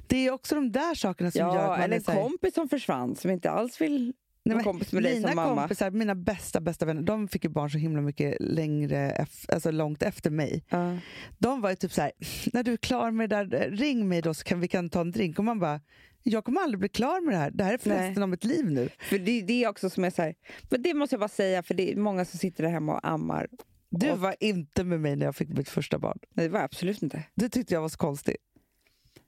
[0.06, 2.68] Det är också de där sakerna som gör Ja, att man eller en kompis som
[2.68, 4.12] försvann som inte alls vill
[4.44, 5.60] Nej, men kompis med dig som mamma.
[5.60, 10.02] kompisar, mina bästa bästa vänner, de fick ju barn så himla mycket längre, alltså långt
[10.02, 10.64] efter mig.
[10.68, 10.98] Ja.
[11.38, 12.12] De var ju typ så här,
[12.52, 15.00] när du är klar med det där, ring mig då så kan vi kan ta
[15.00, 15.38] en drink.
[15.38, 15.80] Och man bara,
[16.22, 17.50] jag kommer aldrig bli klar med det här.
[17.50, 18.88] Det här är för resten av mitt liv nu.
[18.98, 20.34] För det, det är också som är så här,
[20.70, 23.08] men det måste jag bara säga för det är många som sitter där hemma och
[23.08, 23.48] ammar.
[23.90, 26.18] Du Och- var inte med mig när jag fick mitt första barn.
[26.34, 27.22] Nej, det var absolut inte.
[27.34, 28.36] Det tyckte jag var så konstigt.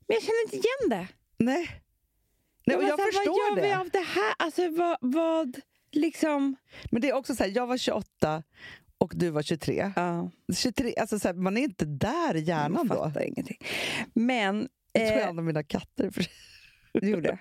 [0.09, 1.09] Men jag känner inte igen det.
[1.45, 1.82] Nej.
[2.67, 3.69] Nej och jag här, förstår vad gör det.
[3.69, 4.35] vi av det här?
[4.39, 5.61] Alltså vad, vad
[5.93, 6.57] liksom...
[6.91, 8.43] Men det är också så här, jag var 28
[8.99, 9.93] och du var 23.
[9.97, 12.95] Ja, 23 alltså så här, man är inte där i hjärnan man då.
[12.95, 13.59] fattar ingenting.
[14.15, 14.69] Men...
[14.93, 16.11] Jag tror jag Eh, använder mina katter.
[16.11, 16.25] För...
[17.01, 17.39] du gjorde.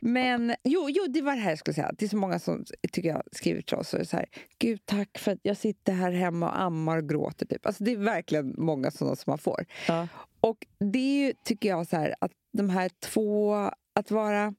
[0.00, 1.92] Men jo, jo, det var det här jag skulle säga.
[1.98, 4.26] Det är så många som tycker jag skriver till oss och är så här,
[4.58, 7.46] Gud tack för att jag sitter här hemma och ammar och gråter.
[7.46, 7.66] Typ.
[7.66, 9.66] Alltså, det är verkligen många sådana som man får.
[9.88, 10.08] Ja.
[10.40, 13.56] Och det är ju, tycker jag, så här, att de här två...
[13.98, 14.54] Att vara...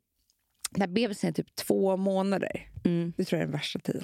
[0.78, 3.14] När bebisen är typ två månader, Mm.
[3.18, 4.04] det tror jag är den värsta tiden.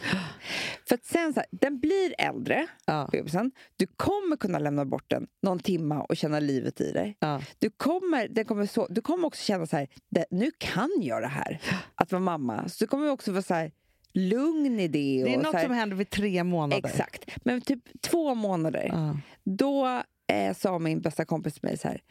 [0.87, 3.09] För att sen så här, den blir äldre, Ja.
[3.11, 3.51] bebisen.
[3.75, 7.17] Du kommer kunna lämna bort den någon timma och känna livet i dig.
[7.19, 7.41] Ja.
[7.59, 9.87] Du kommer, den kommer, så, du kommer också känna så här,
[10.31, 11.61] nu kan jag det här,
[11.95, 12.69] att vara mamma.
[12.69, 13.71] Så du kommer också vara så här,
[14.13, 15.23] lugn i det.
[15.23, 16.87] Det är här, som händer vid tre månader.
[16.89, 17.37] Exakt.
[17.45, 19.17] Men typ två månader, Ja.
[19.43, 22.01] då eh, sa min bästa kompis till mig så här,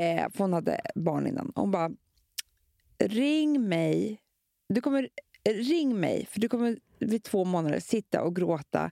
[0.00, 1.90] eh, för hon hade barn innan, hon bara,
[3.08, 4.20] ring mig,
[4.68, 5.08] du kommer,
[5.44, 8.90] eh, ring mig, för du kommer vid två månader sitta och gråta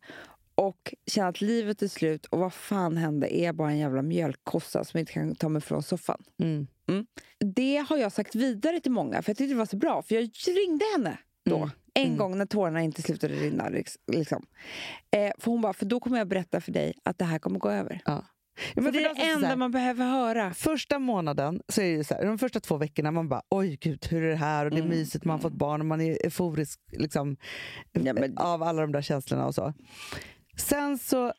[0.54, 3.36] och känna att livet är slut och vad fan hände?
[3.40, 6.22] Är jag bara en jävla mjölkkossa som inte kan ta mig från soffan?
[6.42, 6.66] Mm.
[7.54, 10.02] Det har jag sagt vidare till många, för jag tyckte det var så bra.
[10.02, 11.70] För jag ringde henne då, Mm.
[11.94, 12.16] en Mm.
[12.18, 13.68] gång när tårarna inte slutade rinna.
[13.68, 14.46] liks- Liksom.
[15.10, 17.58] Eh, för hon bara, för då kommer jag berätta för dig att det här kommer
[17.58, 18.00] gå över.
[18.04, 18.24] Ja.
[18.74, 20.54] Ja, men det är de det enda här, man behöver höra.
[20.54, 24.06] Första månaden, så är det så här, de första två veckorna, man bara oj gud,
[24.10, 24.64] hur är det här?
[24.64, 24.90] Och det är Mm.
[24.98, 27.36] mysigt, man har fått barn och man är euforisk liksom,
[27.92, 29.72] Ja, men- av alla de där känslorna och så.
[30.56, 31.32] Sen så,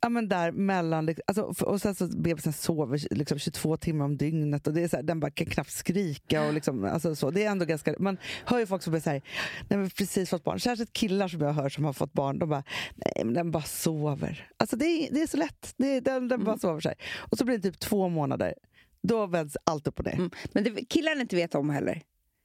[0.00, 4.16] ja men där mellan, liksom- alltså, och sen så bebisen sover liksom 22 timmar om
[4.16, 6.46] dygnet och det är så här, den bara kan knappt skrika.
[6.46, 7.30] Och liksom, alltså så.
[7.30, 9.22] Det är ändå ganska, man hör ju folk som är så här,
[9.68, 12.48] nej men precis fått barn, särskilt killar som jag hör som har fått barn, de
[12.48, 14.50] bara, nej men den bara sover.
[14.56, 16.58] Alltså det är, det är så lätt, det den, den bara Mm.
[16.58, 16.94] sover sig.
[17.18, 18.54] Och så blir det typ två månader,
[19.02, 20.14] då vänds allt upp och ner.
[20.14, 20.30] Mm.
[20.52, 22.02] Men det killarna inte vet om heller,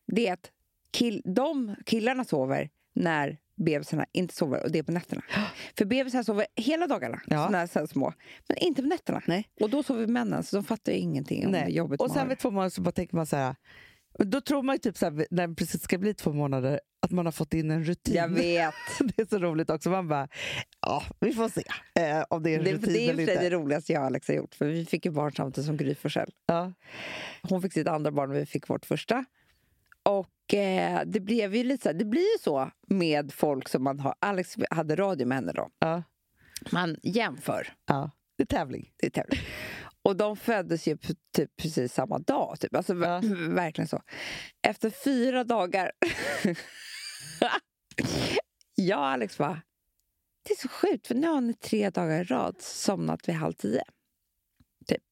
[0.07, 0.49] det är att
[0.91, 5.21] kill, de killarna sover när bebisarna inte sover och det är på nätterna.
[5.78, 7.49] För bebisar sover hela dagarna, Ja.
[7.54, 8.13] här, så små.
[8.47, 9.21] Men inte på nätterna.
[9.28, 9.49] Nej.
[9.62, 11.76] Och då sover männen, så de fattar ingenting om Nej.
[11.76, 13.56] jobbet Och sen vid två månader så bara tänker man så här,
[14.19, 17.12] då tror man ju typ så här, när det precis ska bli två månader, att
[17.12, 18.15] man har fått in en rutin.
[18.15, 18.73] Jag vet.
[18.99, 19.89] det är så roligt också.
[19.89, 20.28] Man bara,
[20.82, 21.63] ja, vi får se
[22.02, 23.49] eh, om det är en Det, rutin det är eller för sig inte.
[23.49, 24.56] det roligaste jag och Alex har gjort.
[24.56, 26.32] För vi fick ju barn samtidigt som Gry Forssell.
[26.45, 26.73] Ja.
[27.41, 29.26] Hon fick sitt andra barn och vi fick vårt första.
[30.04, 30.28] Och
[31.06, 34.15] det blev ju lite så här, det blir ju så med folk som man har.
[34.19, 35.69] Alex hade radio med henne då.
[35.79, 36.03] Ja.
[36.71, 37.73] Man jämför.
[37.86, 38.12] Ja.
[38.38, 38.91] Det är tävling.
[38.97, 39.39] Det är tävling.
[40.03, 40.97] Och de föddes ju
[41.36, 42.60] typ precis samma dag.
[42.60, 42.75] Typ.
[42.75, 43.21] Alltså, Ja.
[43.49, 44.01] Verkligen så.
[44.67, 45.91] Efter fyra dagar...
[48.75, 49.62] jag och Alex bara...
[50.47, 53.53] Det är så sjukt, för nu har ni tre dagar i rad somnat vid halv
[53.53, 53.84] tio.
[54.88, 55.03] Typ.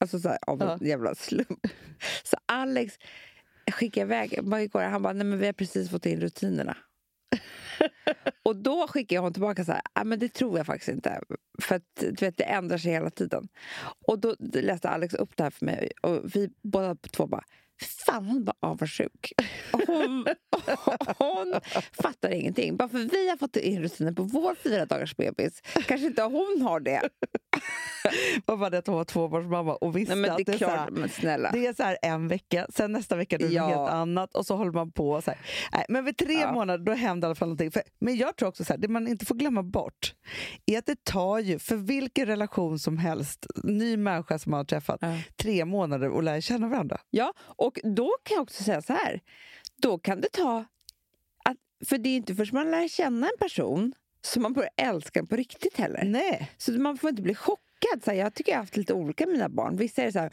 [0.00, 0.78] Alltså så här, av en Ja.
[0.86, 1.66] jävla slump.
[2.24, 2.94] Så Alex
[3.72, 4.82] skickade iväg bara igår.
[4.82, 6.76] Han bara, nej men vi har precis fått in rutinerna.
[8.42, 11.20] Och då skickade jag honom tillbaka så här, "Ah, men det tror jag faktiskt inte.
[11.62, 13.48] För att du vet, det ändrar sig hela tiden.
[14.06, 17.44] Och då läste Alex upp det här för mig och vi båda två bara,
[18.06, 19.32] fan hon bara avundsjuk.
[19.72, 20.26] Hon,
[21.18, 21.60] hon
[22.02, 22.76] fattar ingenting.
[22.76, 26.62] Bara för vi har fått in rutiner på vår fyra dagars bebis, kanske inte hon
[26.62, 27.08] har det.
[28.46, 30.66] Vad var det att hon var tvåbarnsmamma och visste Nej, men att det är så
[30.66, 31.50] här, klart, men snälla.
[31.50, 33.62] det är så här en vecka, sen nästa vecka är det Ja.
[33.68, 35.22] något helt annat och så håller man på.
[35.22, 35.40] Så här.
[35.72, 36.52] Nej, men vid tre Ja.
[36.52, 37.70] månader då händer i alla fall någonting.
[37.70, 40.14] För, men jag tror också så här, det man inte får glömma bort
[40.66, 44.64] är att det tar ju, för vilken relation som helst, ny människa som man har
[44.64, 45.14] träffat, Ja.
[45.36, 47.00] tre månader att lära känna varandra.
[47.10, 49.20] Ja, och då kan jag också säga så här.
[49.82, 50.64] Då kan det ta...
[51.44, 51.56] Att,
[51.88, 55.36] för det är inte först man lär känna en person som man börjar älska på
[55.36, 56.04] riktigt heller.
[56.04, 56.50] Nej.
[56.56, 57.64] Så man får inte bli chockad.
[58.04, 59.76] Så här, jag tycker jag har haft lite olika med mina barn.
[59.76, 60.30] Vissa är det så här...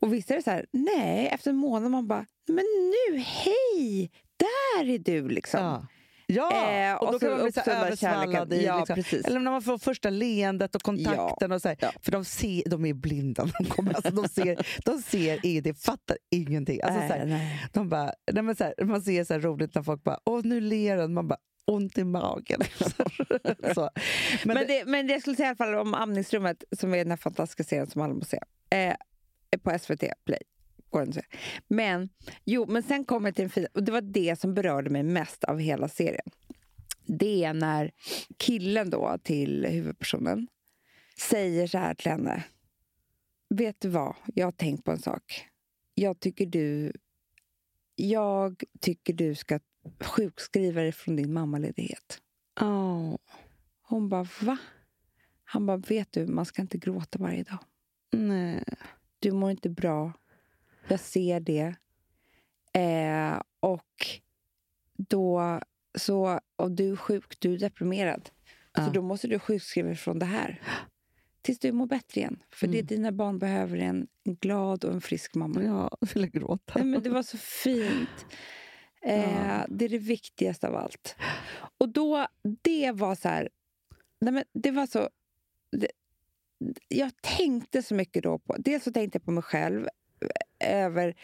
[0.00, 4.10] Och vissa är det så här, nej, efter en månad man bara, men nu, hej,
[4.36, 5.60] där är du liksom.
[5.60, 5.86] Ja.
[6.30, 8.64] Ja, Eh, och då och så kan man bli så översvallad i...
[8.64, 9.20] Ja, liksom.
[9.24, 11.52] Eller när man får första leendet och kontakten.
[11.52, 11.74] och så.
[11.80, 11.92] Ja.
[12.02, 13.48] För de, ser, de är blinda.
[13.58, 16.82] De, kommer, alltså, de, ser, de ser ingenting, fattar ingenting.
[16.82, 17.68] Alltså, så nej, nej.
[17.72, 20.60] de bara, nej, men så man ser så här roligt när folk bara “Åh, nu
[20.60, 21.14] ler den”.
[21.14, 21.38] Man bara
[21.68, 22.60] “Ont i magen”.
[24.44, 26.98] Men, Men, det, men det jag skulle säga i alla fall om Amningsrummet, som är
[26.98, 28.36] den här fantastiska serien som alla måste
[28.70, 28.76] se.
[28.76, 28.94] Eh,
[29.62, 30.42] på SVT Play.
[30.90, 31.22] Går den.
[31.68, 32.08] Men,
[32.44, 33.66] jo, men sen kommer det till en fin...
[33.74, 36.30] Och det var det som berörde mig mest av hela serien.
[37.06, 37.90] Det är när
[38.36, 40.48] killen då till huvudpersonen
[41.18, 42.44] säger så här till henne.
[43.50, 44.14] Vet du vad?
[44.34, 45.46] Jag har tänkt på en sak.
[45.94, 46.92] Jag tycker du...
[47.94, 49.60] Jag tycker du ska
[50.00, 52.20] sjukskriva dig från din mammaledighet.
[52.60, 53.16] Åh,
[53.82, 54.58] Hon bara, va?
[55.44, 57.58] Han bara, vet du, man ska inte gråta varje dag.
[58.12, 58.64] nej.
[59.18, 60.12] du mår inte bra.
[60.88, 61.74] Jag ser det.
[62.72, 64.06] Eh, och
[64.96, 65.60] då,
[65.98, 68.30] så, och du är sjuk, du är deprimerad.
[68.72, 68.86] Ja.
[68.86, 70.62] Så då måste du sjukskriva dig från det här.
[71.42, 72.42] Tills du mår bättre igen.
[72.50, 72.86] För det Mm.
[72.86, 75.62] dina barn behöver en glad och en frisk mamma.
[75.62, 76.72] Ja, jag ville gråta.
[76.76, 78.26] Nej, men det var så fint.
[79.02, 81.16] Eh, Det är det viktigaste av allt.
[81.78, 82.26] Och då,
[82.62, 83.48] det var så här...
[84.20, 85.08] Nej, men det var så...
[85.70, 85.88] Det,
[86.88, 88.56] jag tänkte så mycket då på...
[88.58, 89.86] Dels så tänkte jag på mig själv.
[90.60, 91.14] eh, Över,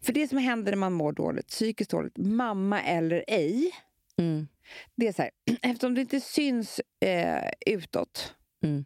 [0.00, 3.70] för det som händer när man mår dåligt, psykiskt dåligt, mamma eller ej.
[4.16, 4.48] Mm.
[4.94, 5.30] Det är så här,
[5.62, 8.84] eftersom det inte syns eh, utåt, Mm.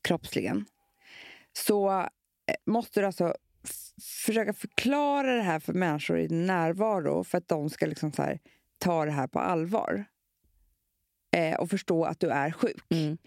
[0.00, 0.64] kroppsligen,
[1.52, 2.06] så eh,
[2.66, 3.34] måste du alltså
[4.24, 8.38] försöka förklara det här för människor i närvaro för att de ska liksom här,
[8.78, 10.04] ta det här på allvar.
[11.36, 12.84] Eh, och förstå att du är sjuk.
[12.90, 13.18] Mm.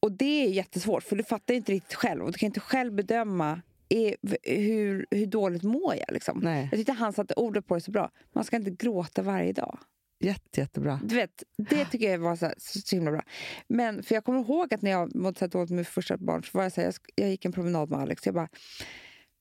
[0.00, 2.24] Och det är jättesvårt, för du fattar inte riktigt själv.
[2.24, 6.12] Och du kan inte själv bedöma är, hur, hur dåligt mår jag.
[6.12, 6.40] Liksom.
[6.42, 8.10] Nej, Jag tyckte han satte ordet på det så bra.
[8.32, 9.78] Man ska inte gråta varje dag.
[10.20, 11.00] jätte, jättebra.
[11.04, 13.22] Du vet, det tycker jag var så, så himla bra.
[13.68, 16.44] Men för jag kommer ihåg att när jag mådde så här dåligt med första barn
[16.44, 18.26] så var jag så här, jag, jag gick en promenad med Alex.
[18.26, 18.48] Jag bara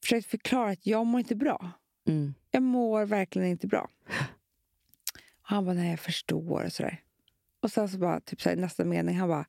[0.06, 1.72] försökte förklara att jag mår inte bra.
[2.08, 2.34] Mm.
[2.51, 3.89] Jag mår verkligen inte bra.
[5.41, 7.01] Och han bara, nej jag förstår och sådär.
[7.60, 9.45] Och sen så bara, typ så här, i nästa mening, han bara,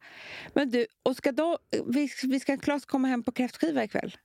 [0.54, 4.16] men du, och ska då, vi, vi ska Klas komma hem på kräftskiva ikväll?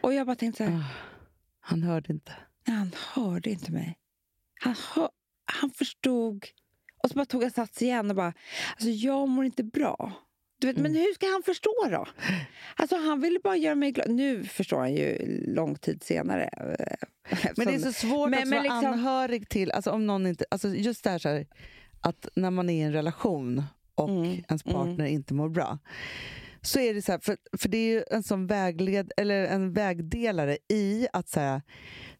[0.00, 0.84] Och jag bara tänkte så här, Ah,
[1.60, 2.34] Han hörde inte.
[2.66, 3.98] Nej, han hörde inte mig.
[4.60, 5.10] Han, hör,
[5.44, 6.46] han förstod.
[7.02, 8.32] Och så bara tog jag sats igen och bara,
[8.70, 10.25] alltså jag mår inte bra.
[10.58, 12.06] Du vet, Men hur ska han förstå då?
[12.76, 14.10] Alltså han ville bara göra mig glad.
[14.10, 15.18] Nu förstår han ju
[15.54, 16.44] lång tid senare.
[16.78, 16.96] eh,
[17.56, 20.26] Men det är så svårt Men- att men vara liksom- anhörig till, alltså om någon
[20.26, 21.46] inte, alltså just det här, så här
[22.00, 23.62] att när man är i en relation
[23.94, 25.78] och Mm, ens partner inte mår bra.
[26.62, 29.72] Så är det så här, för, för det är ju en sån vägled, eller en
[29.72, 31.62] vägdelare i att säga,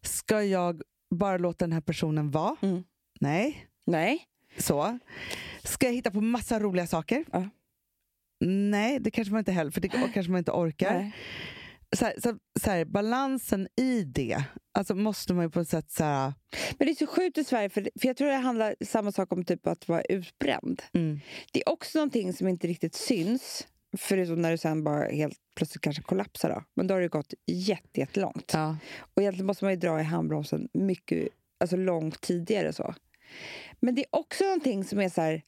[0.01, 0.81] ska jag
[1.15, 2.55] bara låta den här personen vara?
[2.61, 2.83] Mm.
[3.19, 3.67] Nej.
[3.85, 4.19] Nej.
[4.57, 4.99] Så.
[5.63, 7.25] Ska jag hitta på massa roliga saker?
[7.31, 7.49] Ja.
[8.45, 11.11] Nej, det kanske man inte heller, för det kanske man inte orkar Nej.
[11.95, 15.91] så här, så, så här, balansen i det, alltså måste man ju på ett sätt
[15.91, 16.33] så här,
[16.77, 19.31] Men det är så sjukt i Sverige, för, för jag tror det handlar samma sak
[19.31, 20.81] om typ att vara utbränd.
[20.93, 21.19] mm,
[21.51, 23.67] Det är också någonting som inte riktigt syns.
[23.97, 26.49] Förutom när du sen bara helt plötsligt kanske kollapsar.
[26.49, 26.63] Då.
[26.73, 28.51] Men då har det gått jätte, jättelångt.
[28.53, 28.77] ja.
[28.99, 31.27] Och egentligen måste man ju dra i handbromsen mycket,
[31.57, 32.73] alltså långt tidigare.
[32.73, 32.95] så.
[33.79, 35.41] Men det är också någonting som är så här...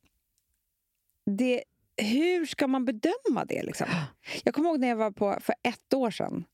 [1.37, 1.63] Det,
[2.01, 3.63] hur ska man bedöma det?
[3.63, 3.87] Liksom?
[4.43, 6.45] Jag kommer ihåg när jag var på för ett år sedan.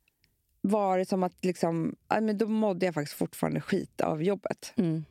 [0.61, 4.73] Var det som att liksom, men då mådde jag faktiskt fortfarande skit av jobbet.
[4.75, 5.05] Mm.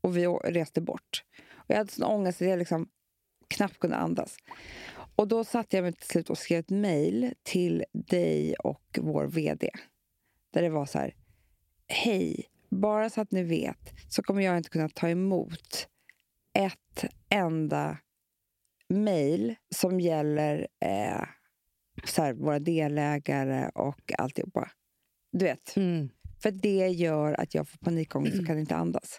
[0.00, 1.24] Och vi reste bort.
[1.52, 2.88] Och jag hade sån ångest att jag liksom
[3.48, 4.36] knappt kunde andas.
[5.16, 9.26] Och då satte jag mig till slut och skrev ett mejl till dig och vår
[9.26, 9.70] VD.
[10.52, 11.14] Där det var så här.
[11.88, 15.88] Hej, bara så att ni vet så kommer jag inte kunna ta emot
[16.58, 17.98] ett enda
[19.02, 21.24] mejl som gäller eh,
[22.04, 24.70] så här, våra delägare och alltihopa.
[25.32, 25.76] Du vet.
[25.76, 26.08] Mm.
[26.42, 29.18] För det gör att jag får panikångest och kan inte andas.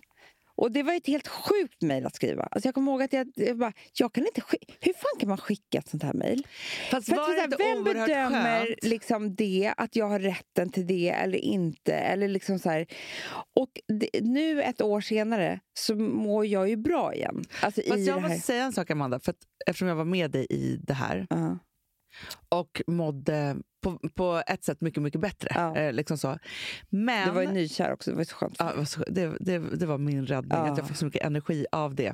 [0.58, 2.44] Och det var ett helt sjukt mejl att skriva.
[2.52, 4.42] Alltså jag kommer ihåg att jag, jag bara, jag kan inte
[4.82, 6.48] hur fan kan man skicka ett sånt här mejl?
[6.92, 8.84] Fast För att var det sådär, inte vem bedömer skönt?
[8.84, 11.94] liksom det, att jag har rätten till det eller inte?
[11.94, 12.88] Eller liksom så här.
[13.56, 17.44] Och det, nu ett år senare så mår jag ju bra igen.
[17.62, 19.34] Alltså Fast jag måste säga en sak Amanda, för
[19.66, 21.60] eftersom jag var med dig i det här Ja.
[22.50, 25.50] Och mådde på, på ett sätt mycket, mycket bättre.
[25.56, 25.76] Ja.
[25.78, 26.38] Eh, liksom så.
[26.90, 28.56] Men, Du var ju nykär också, det var så skönt.
[28.60, 30.72] ja, det, var så, det, det, det var min räddning, Ja.
[30.72, 32.14] att jag fick så mycket energi av det.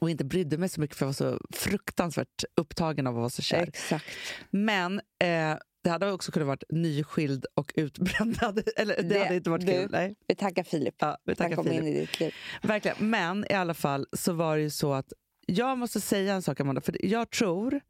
[0.00, 3.30] Och inte brydde mig så mycket för jag var så fruktansvärt upptagen av att vara
[3.30, 3.62] så kär.
[3.68, 4.04] Exakt.
[4.50, 8.38] Men eh, det hade också kunnat varit nyskild och utbränd.
[8.76, 9.88] Eller, det, Det- hade inte varit du- kul.
[9.90, 10.14] Nej.
[10.28, 10.94] Vi tackar Filip.
[10.98, 11.80] Ja, vi Han tackar kom Filip.
[11.80, 12.34] in i ditt liv.
[12.62, 12.96] Verkligen.
[13.10, 15.12] Men i alla fall så var det ju så att
[15.46, 17.80] jag måste säga en sak Amanda, för jag tror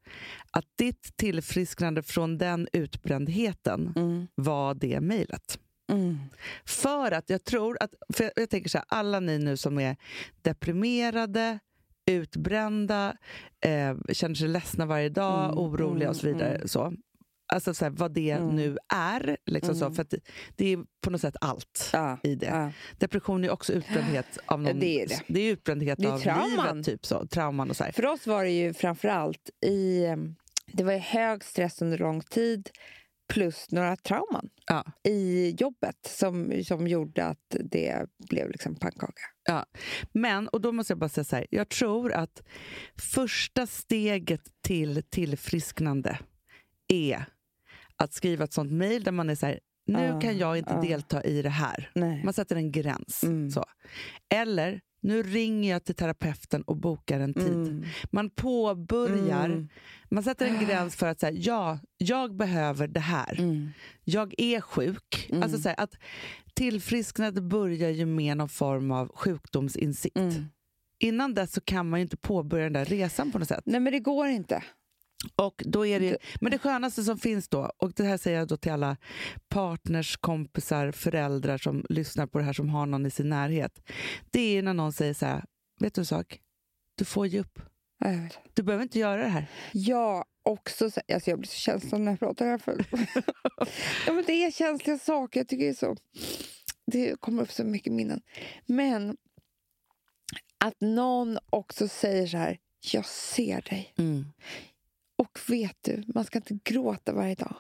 [0.51, 4.27] att ditt tillfrisknande från den utbrändheten Mm.
[4.35, 5.59] var det mejlet.
[5.93, 6.19] Mm.
[6.65, 9.79] För att jag tror att, för jag, jag tänker så här, alla ni nu som
[9.79, 9.97] är
[10.43, 11.59] deprimerade,
[12.11, 13.17] utbrända,
[13.61, 16.55] eh, känner sig ledsna varje dag, Mm, oroliga och så mm, vidare.
[16.57, 16.69] mm.
[16.69, 16.93] Så.
[17.53, 18.57] Alltså så här, vad det Mm.
[18.57, 19.37] nu är.
[19.47, 19.95] Liksom så, Mm.
[19.95, 20.21] för att det,
[20.57, 22.19] det är på något sätt allt Ja.
[22.23, 22.47] i det.
[22.47, 22.73] Ja.
[22.99, 25.21] Depression är också utbrändhet av Ja, någon, det är det.
[25.29, 26.77] det är utbrändhet Det är av trauman.
[26.77, 27.93] livet, typ så, trauman och så här.
[27.93, 30.05] För oss var det ju framför allt i...
[30.73, 32.71] Det var ju hög stress under lång tid
[33.33, 34.85] plus några trauman Ja.
[35.09, 39.23] i jobbet som, som gjorde att det blev liksom pannkaka.
[40.13, 42.43] Men, och då måste jag bara säga så här, jag tror att
[43.15, 46.19] första steget till tillfrisknande
[46.89, 47.25] är
[47.97, 50.73] att skriva ett sånt mejl där man är så här, nu Ja, kan jag inte
[50.73, 50.81] ja.
[50.81, 51.91] delta i det här.
[51.95, 52.25] Nej.
[52.25, 53.23] Man sätter en gräns.
[53.25, 53.51] Mm.
[53.51, 53.65] Så.
[54.35, 57.47] Eller, nu ringer jag till terapeuten och bokar en tid.
[57.69, 57.85] Mm.
[58.13, 59.69] Man påbörjar, Mm.
[60.11, 63.41] man sätter en gräns för att säga ja, jag behöver det här.
[63.41, 63.69] Mm.
[64.05, 65.27] Jag är sjuk.
[65.31, 65.43] Mm.
[65.43, 65.95] Alltså så här, att
[66.55, 70.17] tillfrisknandet börjar ju med någon form av sjukdomsinsikt.
[70.17, 70.45] Mm.
[70.99, 73.63] Innan dess så kan man ju inte påbörja den där resan på något sätt.
[73.67, 74.63] Nej, men det går inte.
[75.37, 78.49] Och då är det, men det skönaste som finns då, och det här säger jag
[78.49, 78.97] då till alla
[79.49, 83.83] partners, kompisar, föräldrar som lyssnar på det här som har någon i sin närhet.
[84.31, 85.45] Det är när någon säger så här,
[85.81, 86.41] vet du en sak?
[86.97, 87.59] Du får ge upp.
[87.99, 88.09] Ja.
[88.55, 89.47] Du behöver inte göra det här.
[89.73, 92.59] Jag också, så- alltså jag blir så känslig när jag pratar här.
[92.59, 92.85] För...
[94.07, 95.41] ja, men det är känsliga saker.
[95.41, 95.97] Jag tycker det så...
[96.87, 98.21] Det kommer upp så mycket minnen.
[98.67, 99.17] Men
[100.65, 102.59] att någon också säger så här,
[102.93, 103.93] jag ser dig.
[105.17, 107.57] Och vet du, man ska inte gråta varje dag.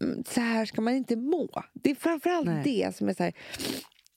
[0.00, 1.62] Mm, Så här ska man inte må.
[1.72, 2.62] Det är framförallt Nej.
[2.64, 3.32] det som är så här...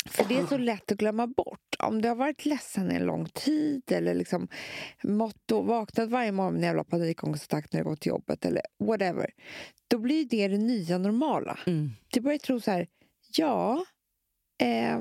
[0.10, 1.76] För det är så lätt att glömma bort.
[1.80, 4.48] Om du har varit ledsen en lång tid eller liksom
[5.04, 8.62] mått och vaknat varje morgon med en jävla panikångestattack när du går till jobbet eller
[8.80, 9.32] whatever.
[9.88, 11.60] Då blir det det nya normala.
[11.68, 11.90] Mm.
[12.08, 12.88] Du börjar tro så här,
[13.38, 13.86] ja,
[14.58, 15.00] ja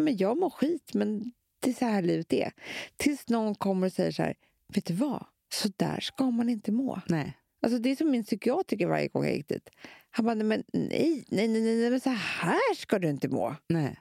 [0.00, 2.52] men jag mår skit men det är så här livet är.
[2.96, 4.34] Tills någon kommer och säger så här,
[4.74, 5.26] vet du vad?
[5.54, 7.00] Så där ska man inte må.
[7.08, 7.32] Nej.
[7.62, 9.70] Alltså det är som min psykiatriker varje gång jag gick dit.
[10.10, 13.56] Han bara, men nej, nej, nej, nej, men så här ska du inte må.
[13.68, 13.98] Nej.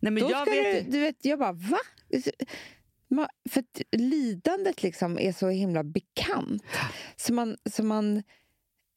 [0.00, 1.78] Nej, men Då jag ska vet du, du vet, jag bara, va?
[3.10, 6.62] Ma- För att lidandet liksom är så himla bekant.
[7.16, 8.22] Så man, så man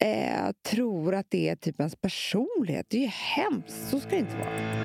[0.02, 2.86] eh, tror att det är typ ens personlighet.
[2.88, 3.88] Det är ju hemskt.
[3.90, 4.84] Så ska det inte vara.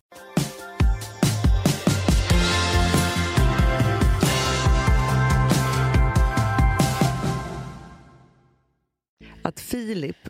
[9.43, 10.29] Att Filip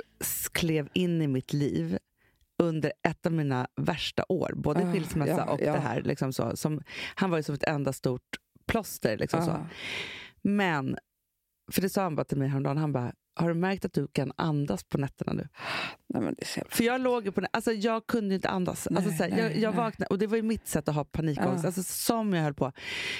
[0.51, 1.97] klev in i mitt liv
[2.63, 5.73] under ett av mina värsta år, både Ah, skilsmässa ja, och ja.
[5.73, 6.01] det här.
[6.01, 6.81] Liksom så, som,
[7.15, 8.37] han var ju som ett enda stort
[8.67, 9.17] plåster.
[9.17, 9.51] Liksom så.
[9.51, 9.65] Ah.
[10.41, 10.97] Men,
[11.71, 14.07] för det sa han bara till mig häromdagen, han bara, har du märkt att du
[14.07, 15.47] kan andas på nätterna nu?
[16.13, 18.87] Nej, men det jävla- För jag låg på alltså jag kunde inte andas.
[18.87, 19.83] alltså Nej, så här, jag, nej, jag nej.
[19.83, 21.63] vaknade, och det var ju mitt sätt att ha panikångest.
[21.63, 21.67] Ja.
[21.67, 22.65] Alltså, som jag höll på.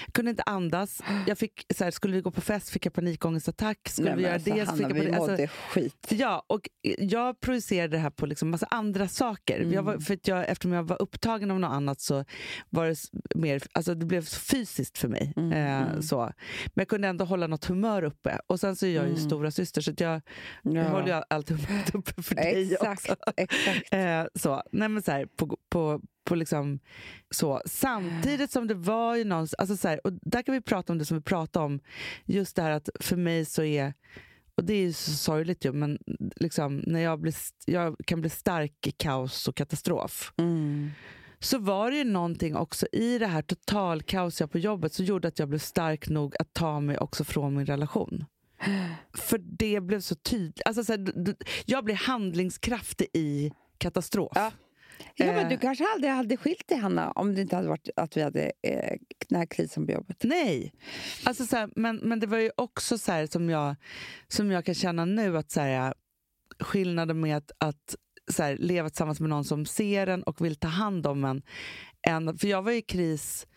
[0.05, 1.01] Jag kunde inte andas.
[1.27, 3.89] Jag fick, så här, skulle vi gå på fest fick jag panikångestattack.
[3.89, 6.07] Skulle Nej, vi göra alltså, det Hanna, fick jag vi panik- alltså, skit.
[6.09, 9.59] Ja, och jag projicerade det här på liksom massa andra saker.
[9.59, 9.73] Mm.
[9.73, 12.25] Jag var, för att jag, eftersom jag var upptagen av något annat så
[12.69, 12.95] var det
[13.35, 15.33] mer, alltså det blev fysiskt för mig.
[15.37, 16.01] Mm, Eh, mm.
[16.01, 16.17] så.
[16.65, 18.39] Men jag kunde ändå hålla något humör uppe.
[18.47, 19.21] Och sen så är jag ju Mm.
[19.29, 19.99] stora syster så att
[20.61, 21.51] jag, jag håller ju allt
[21.95, 23.15] uppe för dig Exakt, också.
[23.37, 23.93] exakt.
[23.93, 24.63] Eh, så.
[24.71, 26.79] Nej, men så här, på, på, på liksom,
[27.29, 27.61] så.
[27.65, 29.47] Samtidigt som det var ju någon...
[29.57, 31.79] Alltså så här, och där kan vi prata om det som vi pratade om.
[32.25, 33.93] Just det här att för mig så är...
[34.55, 35.97] Och det är ju så sorgligt ju, men
[36.35, 37.33] liksom, när jag, blir,
[37.65, 40.91] jag kan bli stark i kaos och katastrof Mm.
[41.39, 45.27] så var det ju någonting också i det här totalkaos jag på jobbet som gjorde
[45.27, 48.25] att jag blev stark nog att ta mig också från min relation.
[49.13, 50.61] För det blev så tydligt.
[50.65, 51.35] Alltså så här,
[51.65, 54.31] jag blev handlingskraftig i katastrof.
[54.35, 54.51] Ja.
[55.15, 55.59] Ja, men du Eh.
[55.59, 58.97] kanske aldrig hade skilt dig, Hanna, om det inte hade varit att vi hade eh,
[59.27, 60.17] den här krisen på jobbet.
[60.23, 60.73] Nej.
[61.25, 63.75] Alltså så här, men, men det var ju också så här som jag,
[64.27, 65.93] som jag kan känna nu att så här,
[66.59, 67.95] skillnaden med att, att
[68.31, 71.41] så här, leva tillsammans med någon som ser en och vill ta hand om en.
[72.07, 73.47] en för jag var i kris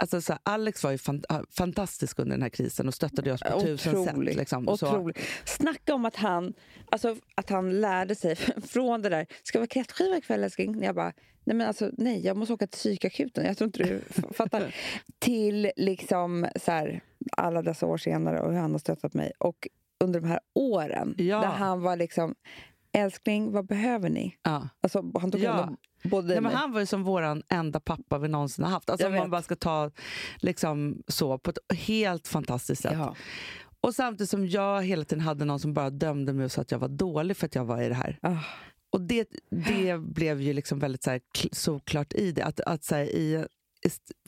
[0.00, 3.40] Alltså så här, Alex var ju fan, fantastisk under den här krisen och stöttade oss
[3.42, 4.16] på tusen sätt.
[4.18, 5.12] Liksom, så.
[5.44, 6.54] Snacka om att han,
[6.90, 8.36] alltså, att han lärde sig
[8.68, 9.26] från det där.
[9.42, 10.82] Ska vi ha kräftskiva ikväll älskling?
[10.82, 11.12] Jag bara,
[11.44, 13.44] nej men alltså nej, jag måste åka till psykakuten.
[13.46, 14.00] Jag tror inte du
[14.34, 14.74] fattar.
[15.18, 17.00] till liksom så här,
[17.36, 19.32] alla dessa år senare och hur han har stöttat mig.
[19.38, 19.68] Och
[20.04, 21.40] under de här åren Ja.
[21.40, 22.34] där han var liksom,
[22.92, 24.36] älskling vad behöver ni?
[24.42, 24.68] Ja.
[24.80, 25.52] Alltså, han tog Ja.
[25.52, 25.68] hand
[26.02, 28.90] om både Nej, men han var ju som våran enda pappa vi någonsin har haft.
[28.90, 29.90] Alltså om man bara ska ta
[30.36, 32.92] liksom så på ett helt fantastiskt sätt.
[32.94, 33.14] Ja.
[33.80, 36.70] Och samtidigt som jag hela tiden hade någon som bara dömde mig och sa att
[36.70, 38.18] jag var dålig för att jag var i det här.
[38.22, 38.36] Ah.
[38.92, 42.42] Och det, det blev ju liksom väldigt så här, kl- såklart i det.
[42.42, 43.44] Att, att så här, i,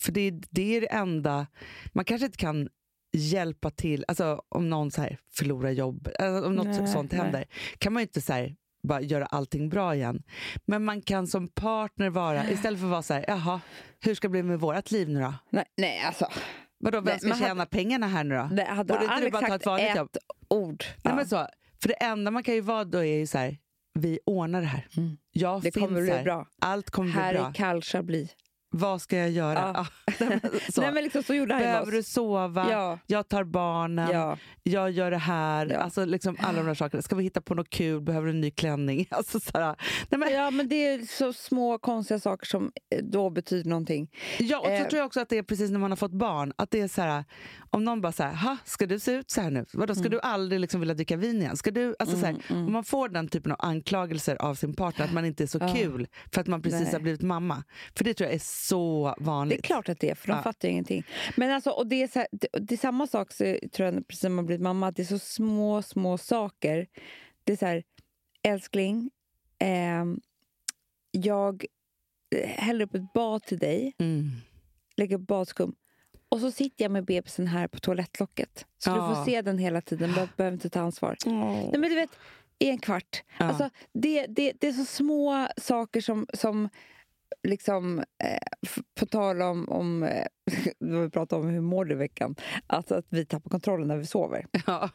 [0.01, 1.47] för det, det är det enda...
[1.93, 2.69] Man kanske inte kan
[3.13, 7.21] hjälpa till, alltså om någon så här förlorar jobb, alltså om något Nej, sånt nej.
[7.21, 7.45] händer,
[7.79, 8.55] kan man ju inte så här,
[8.89, 10.23] bara göra allting bra igen.
[10.67, 13.61] Men man kan som partner vara, istället för att vara så här, jaha,
[14.01, 15.35] hur ska det bli med vårt liv nu då?
[15.51, 16.27] Nej, nej alltså.
[16.79, 18.49] Vadå, vem Nej, ska men hade- tjäna pengarna här nu då?
[18.53, 20.09] Det hade Borde inte du bara ta ett vanligt ett jobb?
[20.49, 20.85] ord.
[20.89, 21.15] Nej, ja.
[21.15, 21.47] men så,
[21.83, 23.59] för det enda man kan ju vara då är ju så här,
[23.95, 24.87] vi ordnar det här.
[24.97, 25.17] Mm.
[25.33, 26.23] Jag Det finns kommer bli här.
[26.25, 26.47] bra.
[26.61, 27.51] Allt kommer Här bli bra.
[27.51, 28.29] i Kalshabli.
[28.75, 29.73] Vad ska jag göra?
[29.75, 29.87] Ja.
[30.27, 30.41] Men
[30.73, 30.81] så.
[30.81, 32.71] Nej, men liksom så gjorde han Behöver du sova?
[32.71, 32.99] Ja.
[33.07, 34.11] Jag tar barnen.
[34.13, 34.39] Ja.
[34.63, 35.73] Jag gör det här.
[35.73, 37.03] Alltså liksom alla de där sakerna.
[37.03, 38.01] Ska vi hitta på något kul?
[38.01, 39.07] Behöver du en ny klänning?
[39.23, 39.77] Alltså så här,
[40.11, 44.09] nej, men, ja, men det är så små konstiga saker som eh, då betyder någonting.
[44.39, 44.89] Ja, och så Eh.
[44.89, 46.53] tror jag också att det är precis när man har fått barn.
[46.57, 47.25] Att det är så här,
[47.71, 49.65] om någon bara säger, ha, ska du se ut så här nu?
[49.73, 51.57] Vadå, ska du aldrig liksom vilja dricka vin igen?
[51.57, 55.05] Ska du, alltså så här, Om man får den typen av anklagelser av sin partner,
[55.05, 56.93] att man inte är så kul för att man precis Nej.
[56.93, 57.65] har blivit mamma.
[57.97, 58.39] För det tror jag är
[58.69, 59.59] så Det vanligt.
[59.59, 60.43] är klart att det är, för de Ja.
[60.43, 61.05] fattar ju ingenting.
[61.37, 64.09] Men alltså, och det, är så här, det, det är samma sak så tror jag,
[64.09, 66.87] precis när man blivit mamma, att det är så små, små saker.
[67.45, 67.83] Det är så här,
[68.43, 69.11] älskling,
[69.59, 70.21] ehm,
[71.11, 71.65] jag
[72.37, 74.31] eh, häller upp ett bad till dig, Mm.
[74.97, 75.75] lägger upp badskum.
[76.29, 78.67] Och så sitter jag med bebisen här på toalettlocket.
[78.79, 78.95] Så Ja.
[79.09, 81.17] du får se den hela tiden, du behöver inte ta ansvar.
[81.27, 82.11] Nej, men du vet,
[82.59, 83.23] i en kvart.
[83.39, 83.45] Ja.
[83.45, 86.69] Alltså, det, det, det är så små saker som, som
[87.49, 90.27] liksom, eh, på tal om, om eh,
[90.79, 92.35] vi pratade om hur mår du i veckan,
[92.67, 94.47] alltså att vi tappar kontrollen när vi sover.
[94.67, 94.91] Ja.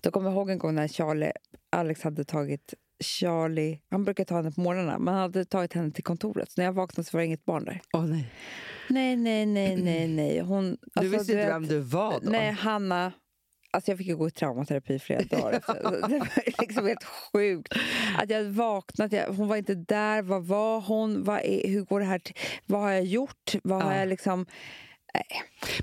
[0.00, 1.32] Då kommer jag ihåg en gång när Charlie,
[1.76, 5.90] Alex hade tagit Charlie, han brukar ta henne på morgnarna, men han hade tagit henne
[5.90, 6.50] till kontoret.
[6.50, 7.80] Så när jag vaknade så var det inget barn där.
[7.92, 8.32] Åh, nej.
[8.88, 10.40] Nej, nej, nej, nej, nej.
[10.40, 12.30] Hon, Du alltså, visste inte vem du var då?
[12.30, 13.12] Nej, Hanna.
[13.70, 15.52] Alltså jag fick ju gå i traumaterapi i flera dagar.
[15.52, 15.74] efter.
[16.08, 17.72] Det var liksom helt sjukt.
[18.18, 20.22] Att jag hade vaknat, jag, hon var inte där.
[20.22, 21.24] Vad var hon?
[21.24, 22.34] Vad är, hur går det här till?
[22.66, 23.52] Vad har jag gjort?
[23.62, 23.98] Vad har Ja.
[23.98, 24.46] jag liksom...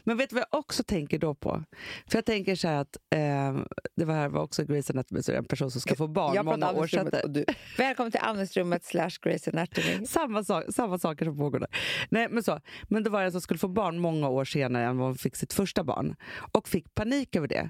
[0.03, 1.63] Men vet du vad jag också tänker då på?
[2.07, 3.63] För jag tänker så här att eh,
[3.95, 6.45] det var här var också Grey's Anatomy, så en person som ska få barn jag
[6.45, 7.45] många år du.
[7.78, 10.05] Välkommen till andningsrummet slash Grey's Anatomy.
[10.07, 11.69] Samma, sak, samma saker som pågår där.
[12.09, 12.59] Nej, men, så.
[12.89, 15.36] men det var en som skulle få barn många år senare än vad hon fick
[15.36, 16.15] sitt första barn.
[16.51, 17.69] Och fick panik över det.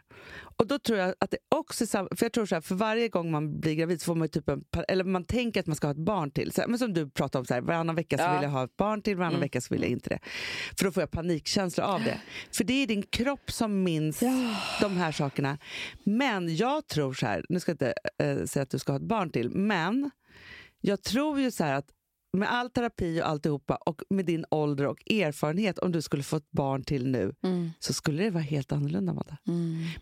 [0.57, 2.75] Och då tror jag att det också är samma, för jag tror så här, för
[2.75, 5.75] varje gång man blir gravid så får man typ en, eller man tänker att man
[5.75, 6.51] ska ha ett barn till.
[6.51, 8.33] Så, här, men som du pratade om, så här, varannan vecka så Ja.
[8.33, 10.19] vill jag ha ett barn till, varannan vecka så vill jag inte det.
[10.77, 11.11] För då får jag
[11.45, 12.19] panikkänslor av det.
[12.51, 14.19] För det är din kropp som minns
[14.81, 15.57] de här sakerna.
[16.03, 17.93] Men jag tror så här, nu ska jag inte
[18.23, 20.11] eh, säga att du ska ha ett barn till, men
[20.81, 21.85] jag tror ju så här att
[22.37, 26.37] med all terapi och alltihopa och med din ålder och erfarenhet, om du skulle få
[26.37, 27.33] ett barn till nu,
[27.79, 29.37] så skulle det vara helt annorlunda, Amanda.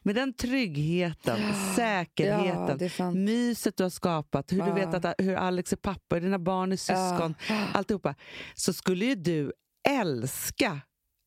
[0.03, 3.17] Med den tryggheten, Ja, säkerheten, sant.
[3.17, 4.73] myset du har skapat, hur du Ja.
[4.73, 7.35] vet att, hur Alex är pappa, dina barn är syskon,
[7.73, 8.15] alltihopa,
[8.55, 9.51] så skulle ju du
[9.89, 10.81] älska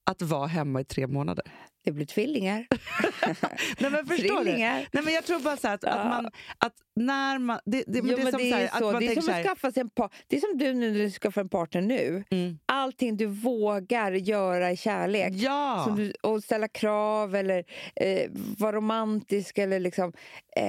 [0.06, 1.44] att vara hemma i tre månader.
[1.86, 2.66] Det blir tvillingar.
[3.78, 4.52] Nej, men förstår du?
[4.52, 6.26] Nej, men jag tror bara så att, att man...
[6.58, 8.92] Att när man det, det, Jo, det är som det så är att så.
[8.92, 10.10] man Det är som så att skaffa sig en par.
[10.26, 12.24] Det är som du nu när du skaffar en partner nu.
[12.30, 15.32] mm, Allting du vågar göra i kärlek.
[15.34, 15.94] Ja!
[15.96, 17.64] Du, och ställa krav eller
[17.96, 20.12] eh, vara romantisk eller liksom...
[20.56, 20.64] Eh,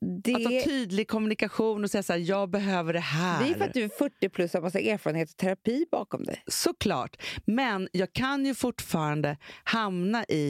[0.00, 3.44] det, Att ha tydlig kommunikation och säga så här, jag behöver det här.
[3.44, 6.24] det är för att du är 40 plus och har massa erfarenhet och terapi bakom
[6.24, 6.42] dig.
[6.46, 7.22] Såklart.
[7.44, 10.45] Men jag kan ju fortfarande hamna i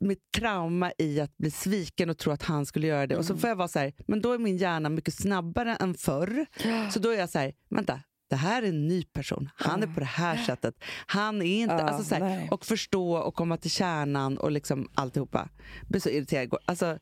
[0.00, 3.16] mitt trauma i att bli sviken och tro att han skulle göra det.
[3.16, 3.40] Och så Mm.
[3.40, 6.46] får jag vara så här, men då är min hjärna mycket snabbare än förr.
[6.90, 8.00] Så då är jag så här, vänta,
[8.30, 9.50] det här är en ny person.
[9.54, 10.74] Han är på det här sättet.
[11.06, 11.74] Han är inte...
[11.74, 15.48] Ja, alltså så här, och förstå och komma till kärnan och liksom alltihopa.
[15.80, 16.54] Jag blir så irriterad.
[16.64, 16.98] Alltså,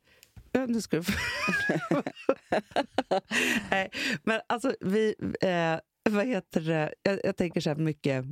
[0.69, 1.03] nu ska du...
[3.71, 3.91] Nej,
[4.25, 5.15] men alltså vi...
[5.41, 5.79] Eh,
[6.11, 6.95] vad heter det?
[7.03, 8.25] Jag, jag tänker så här mycket...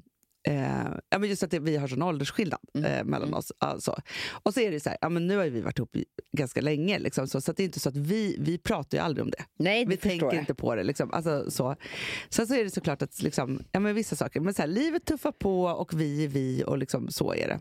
[0.48, 2.92] Eh, ja, men just att det, vi har sån åldersskillnad Mm.
[2.92, 3.52] eh, mellan oss.
[3.58, 3.96] Alltså.
[4.42, 5.96] Och så är det så här, ja, men nu har vi varit ihop
[6.32, 9.04] ganska länge, liksom, så, så att det är inte så att vi, vi pratar ju
[9.04, 9.44] aldrig om det.
[9.58, 10.42] Nej, Vi det förstår tänker jag.
[10.42, 10.82] inte på det.
[10.82, 11.12] Liksom.
[11.12, 11.76] Alltså, så.
[12.28, 15.04] Sen så är det såklart att liksom, ja, men vissa saker, men så här, livet
[15.04, 17.60] tuffar på och vi är vi och liksom, så är det.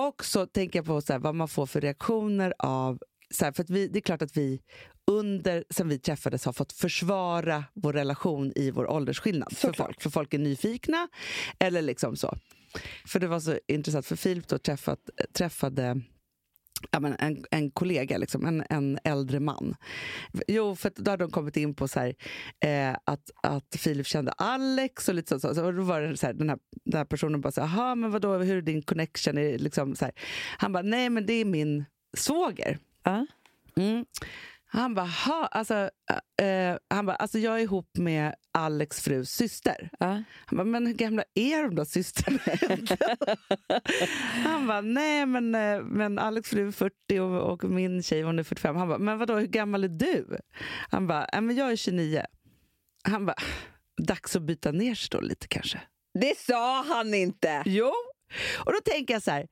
[0.00, 2.98] Och så tänker jag på så här, vad man får för reaktioner av
[3.30, 4.60] så här, för att vi, det är klart att vi
[5.06, 10.02] under, sen vi träffades har fått försvara vår relation i vår åldersskillnad för folk.
[10.02, 11.08] För folk är nyfikna.
[11.58, 12.38] Eller liksom så.
[13.06, 14.98] För det var så intressant, för Filip då träffat,
[15.32, 16.00] träffade
[16.90, 19.76] ja, men en, en kollega, liksom, en, en äldre man.
[20.48, 22.14] Jo, för då hade de kommit in på så här,
[22.60, 25.54] eh, att, att Filip kände Alex och lite så.
[25.54, 27.78] så och då var det så här, den, här, den här personen bara så här,
[27.78, 29.38] "Jaha, men vadå, hur är din connection?
[29.38, 30.14] Är liksom så här.
[30.58, 31.84] Han bara, nej men det är min
[32.16, 32.78] svåger.
[33.02, 33.26] Ja.
[33.76, 34.04] Mm.
[34.74, 35.74] Han bara, ha, alltså,
[36.42, 39.90] eh, han bara, alltså jag är ihop med Alex frus syster.
[39.98, 40.22] Ja.
[40.46, 42.38] Han bara, men hur gamla är de då systrarna?
[44.44, 48.38] Han bara, nej men, eh, men Alex fru är 40 och, och min tjej hon
[48.38, 48.76] är 45.
[48.76, 50.38] Han bara, men vadå hur gammal är du?
[50.90, 52.24] Han bara, "Nej, men jag är 29.
[53.04, 53.36] Han bara,
[54.02, 55.80] dags att byta ner sig då lite kanske.
[56.20, 57.62] Det sa han inte!
[57.66, 57.92] Jo,
[58.64, 59.48] och då tänker jag så här,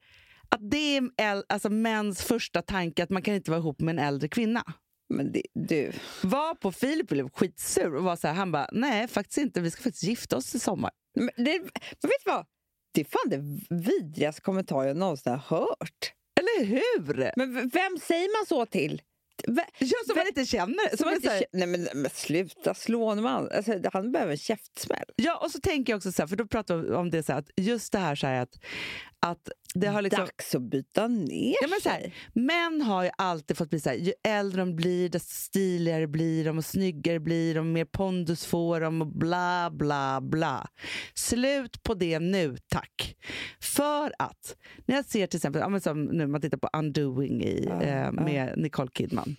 [0.49, 4.05] att det är alltså mäns första tanke att man kan inte vara ihop med en
[4.07, 4.65] äldre kvinna.
[5.13, 5.93] Men det, du,
[6.23, 9.71] Var på Filip blev skitsur och var så här, han bara, nej faktiskt inte, vi
[9.71, 10.91] ska faktiskt gifta oss i sommar.
[11.15, 12.47] men, det, men vet du vad?
[12.95, 16.13] Det är fan det vidrigaste kommentar jag någonsin har hört.
[16.41, 17.33] Eller hur?
[17.37, 19.03] Men vem säger man så till?
[19.49, 20.97] V- Ja, som man inte känner.
[20.97, 23.27] Som är inte, här, nej, men, men sluta slå honom.
[23.27, 25.05] Alltså, han behöver en käftsmäll.
[25.17, 27.33] ja, och så tänker jag också så här, för då pratar vi om det så
[27.33, 28.59] här, att just det här, så här att,
[29.23, 30.25] att det har liksom...
[30.25, 33.89] Dags att byta ner Ja, men så här, män har ju alltid fått bli så
[33.89, 38.45] här, ju äldre de blir desto stiligare blir de och snyggare blir de, mer pondus
[38.45, 40.69] får de och bla bla bla.
[41.15, 43.17] Slut på det nu, tack.
[43.61, 44.57] För att,
[44.87, 47.97] när jag ser till exempel, ja, som nu man tittar på Undoing i, Ja, eh,
[47.97, 48.13] ja.
[48.13, 49.37] med Nicole Kidman.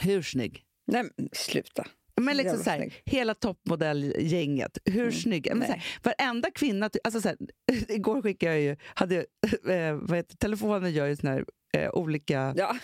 [0.00, 0.62] Hur snygg?
[0.86, 1.86] Nej, sluta.
[2.20, 5.54] Men liksom så här, hela toppmodellgänget, hur Mm, snygga?
[5.54, 6.90] Men så här, varenda kvinna...
[7.04, 7.36] Alltså så här,
[7.88, 8.76] igår skickade jag ju...
[8.94, 9.16] Hade,
[9.68, 11.44] eh, vad heter, telefonen gör ju såna här
[11.76, 12.76] eh, olika, Ja.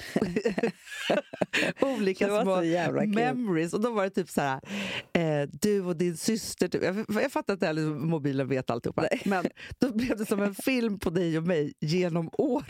[1.80, 2.62] olika små
[3.06, 3.72] memories.
[3.72, 4.60] Och då var det typ så här,
[5.12, 6.68] eh, du och din syster.
[6.68, 6.82] Typ.
[6.82, 9.08] Jag, jag fattar inte heller mobilen vet alltihopa.
[9.24, 9.44] Men
[9.78, 12.66] då blev det som en film på dig och mig genom åren.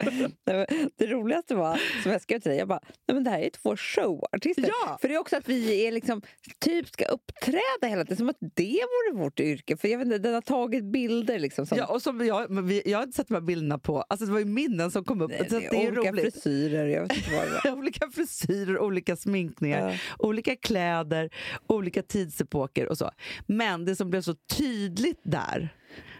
[0.96, 3.50] Det roligaste var, som jag skrev till dig, jag bara, nej men det här är
[3.50, 4.68] två showartister.
[4.86, 4.98] Ja.
[5.00, 6.22] För det är också att vi är liksom,
[6.58, 8.80] typ ska uppträda hela tiden, som att det
[9.12, 9.76] vore vårt yrke.
[9.76, 11.66] För jag vet inte, den har tagit bilder liksom.
[11.66, 14.00] Som, Ja, och som jag, vi, jag har inte sett de här bilderna på...
[14.02, 15.30] Alltså det var ju minnen som kom upp.
[15.30, 16.22] Nej, så det det är olika roligt.
[16.34, 17.72] frisyrer, jag vet inte vad det var.
[17.78, 19.96] olika frisyrer, olika sminkningar, Ja.
[20.26, 21.30] olika kläder,
[21.66, 23.10] olika tidsepoker och så.
[23.46, 25.74] Men det som blev så tydligt där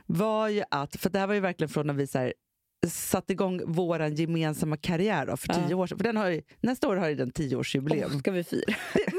[0.07, 2.35] var ju att, för det här var ju verkligen från när vi så här,
[2.89, 5.55] satte igång vår gemensamma karriär då, för Ja.
[5.67, 5.99] tio år sedan.
[5.99, 8.11] För den har ju, nästa år har ju den tioårsjubileum.
[8.15, 8.75] Åh, ska vi fira?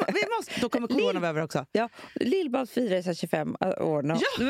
[0.07, 1.65] Vi måste, då kommer corona vara över också.
[1.71, 4.13] Ja, Lill-Babs firar sig 25 år nu.
[4.13, 4.45] Ja!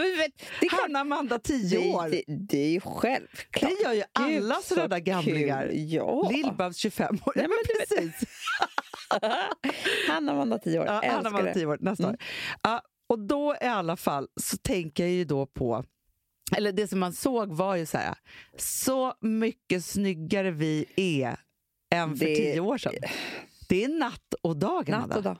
[0.59, 2.09] Det är Hanna Amanda, tio år.
[2.09, 3.71] det, det, är ju självklart.
[3.79, 5.69] Det gör ju alla sådana gamlingar.
[5.73, 6.29] Ja.
[6.33, 7.33] Lill-Babs 25 år.
[7.35, 7.77] Nej, Ja, men
[8.11, 8.29] precis.
[10.09, 10.85] Hanna Amanda 10 år.
[10.85, 11.53] Ja, Hanna det.
[11.53, 12.13] tio år nästa Mm.
[12.13, 12.19] år.
[12.63, 15.83] Ja, och då i alla fall så tänker jag ju då på
[16.57, 18.15] eller det som man såg var ju så här,
[18.57, 21.39] så mycket snyggare vi är
[21.95, 22.93] än för Det- tio år sedan.
[23.69, 25.37] Det är natt och dag, Natt och dag.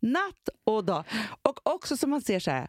[0.00, 1.04] Natt och dag.
[1.42, 2.68] Och också som man ser så här,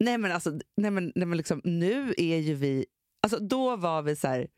[0.00, 2.86] nej men alltså, nej men, nej men liksom, nu är ju vi,
[3.22, 4.48] alltså då var vi så här,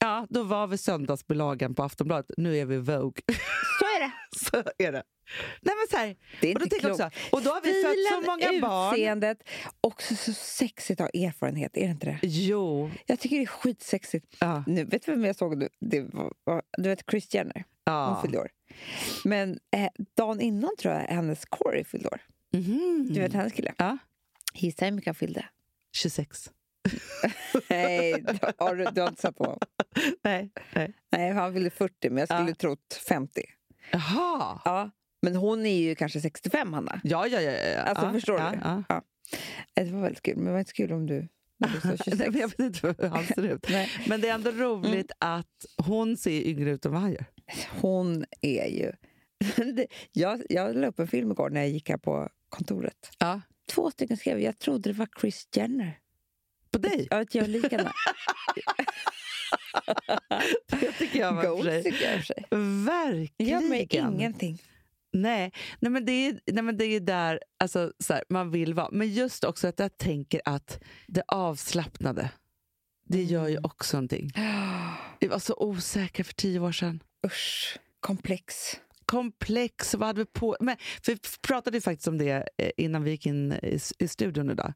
[0.00, 3.22] ja då var vi söndagsbilagan på Aftonbladet, nu är vi Vogue.
[4.02, 4.12] Det.
[4.50, 5.02] så är det.
[5.60, 7.16] Nej men så här, Det är och, då inte tänker jag klokt.
[7.16, 8.94] också, och då har vi fött så många barn.
[8.94, 9.48] utseendet,
[9.80, 11.76] också så sexigt att ha erfarenhet.
[11.76, 12.18] Är det inte det?
[12.22, 12.90] Jo.
[13.06, 14.36] Jag tycker det är skitsexigt.
[14.38, 14.64] Ja.
[14.66, 15.68] Nu, vet du vem jag såg nu?
[15.80, 16.32] Det var,
[16.78, 17.64] du vet Kris Jenner?
[17.84, 18.18] Hon ja.
[18.22, 18.48] fyllde år.
[19.24, 22.20] Men eh, dagen innan tror jag hennes Corey fyllde år.
[22.52, 23.06] Mhm.
[23.10, 23.74] Du vet hennes kille?
[23.78, 23.98] Ja.
[24.54, 25.44] Gissa hur mycket han fyllde?
[25.92, 26.50] 26.
[27.68, 28.24] Nej,
[28.58, 29.58] har du, du har inte sett på honom?
[30.22, 30.50] Nej.
[30.74, 30.92] Nej.
[31.12, 32.54] Nej, han fyllde 40, men jag skulle Ja.
[32.54, 33.42] trott 50.
[33.90, 34.60] Jaha.
[34.64, 34.90] Ja.
[35.22, 37.00] Men hon är ju kanske 65, Hanna.
[37.04, 37.52] Ja, ja, ja.
[37.52, 37.80] ja.
[37.80, 38.58] Alltså, ja, förstår ja, du?
[38.62, 38.82] Ja.
[38.88, 39.02] Ja.
[39.74, 41.28] Eh, Det var väldigt kul, men det var inte kul om du...
[41.56, 42.06] när du sa 26.
[42.18, 43.66] Nej, men jag vet inte hur han ser ut.
[44.06, 47.24] Men det är ändå roligt att hon ser yngre ut än vad han gör.
[47.80, 48.92] Hon är ju...
[50.12, 53.10] Jag, jag la upp en film igår när jag gick här på kontoret.
[53.18, 53.40] Ja.
[53.70, 55.98] Två stycken skrev jag trodde det var Chris Jenner.
[56.70, 57.08] På dig?
[57.10, 57.92] Ja, att jag är lik henne.
[60.66, 61.82] Det tycker jag var för Goals sig.
[61.82, 62.44] tycker jag för sig.
[62.84, 64.14] Verkligen.
[64.14, 64.58] Ingenting.
[65.12, 68.74] Nej, nej, men det är, nej, men det är där alltså, så här, man vill
[68.74, 68.88] vara.
[68.92, 72.30] Men just också att jag tänker att det avslappnade,
[73.08, 74.32] det gör ju också någonting.
[75.20, 77.02] Vi var så osäkra för tio år sedan.
[77.26, 78.54] Usch, komplex.
[79.06, 80.56] Komplex, vad hade vi på...
[80.60, 84.08] Men, för vi pratade ju faktiskt om det eh, innan vi gick in i, i
[84.08, 84.72] studion idag.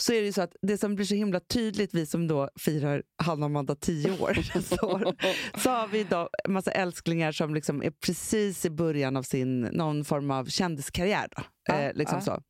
[0.00, 2.48] Så är det ju så att det som blir så himla tydligt, vi som då
[2.60, 5.14] firar Hanna och Amanda tio år, så,
[5.58, 9.60] så har vi idag en massa älsklingar som liksom är precis i början av sin
[9.60, 11.28] någon form av kändiskarriär.
[11.36, 11.42] Då.
[11.68, 12.24] Ja, eh, liksom ja.
[12.24, 12.42] så.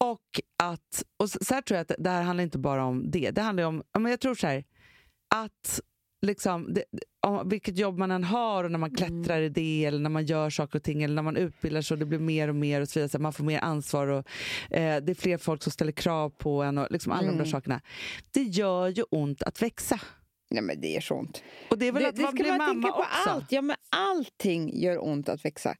[0.00, 3.30] Och att, och så här tror jag att det här handlar inte bara om det.
[3.30, 4.64] Det handlar om, men jag tror så här,
[5.34, 5.80] att
[6.22, 6.84] liksom, det,
[7.26, 10.26] om, vilket jobb man än har och när man klättrar i det eller när man
[10.26, 12.80] gör saker och ting eller när man utbildar sig och det blir mer och mer
[12.80, 14.26] och så vidare, så man får mer ansvar och
[14.70, 17.34] eh, det är fler folk som ställer krav på en och liksom alla de där
[17.34, 17.46] Mm.
[17.50, 17.80] sakerna.
[18.30, 20.00] Det gör ju ont att växa.
[20.50, 21.42] Nej, men det gör så ont.
[21.70, 23.30] Och det är väl det, att det man blir man mamma på också?
[23.30, 23.52] allt.
[23.52, 25.76] Ja, men allting gör ont att växa.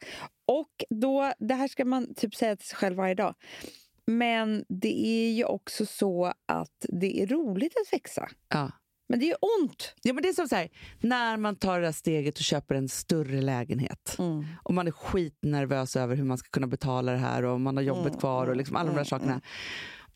[0.47, 3.35] Och då, det här ska man typ säga till sig själv varje dag.
[4.07, 8.29] Men det är ju också så att det är roligt att växa.
[8.49, 8.71] Ja.
[9.09, 9.95] Men det gör ont.
[10.03, 10.69] Ja, men det är som så här,
[11.01, 14.17] när man tar det här steget och köper en större lägenhet
[14.63, 17.85] och man är skitnervös över hur man ska kunna betala det här och man har
[17.85, 19.41] jobbet Mm, kvar och liksom alla de där sakerna.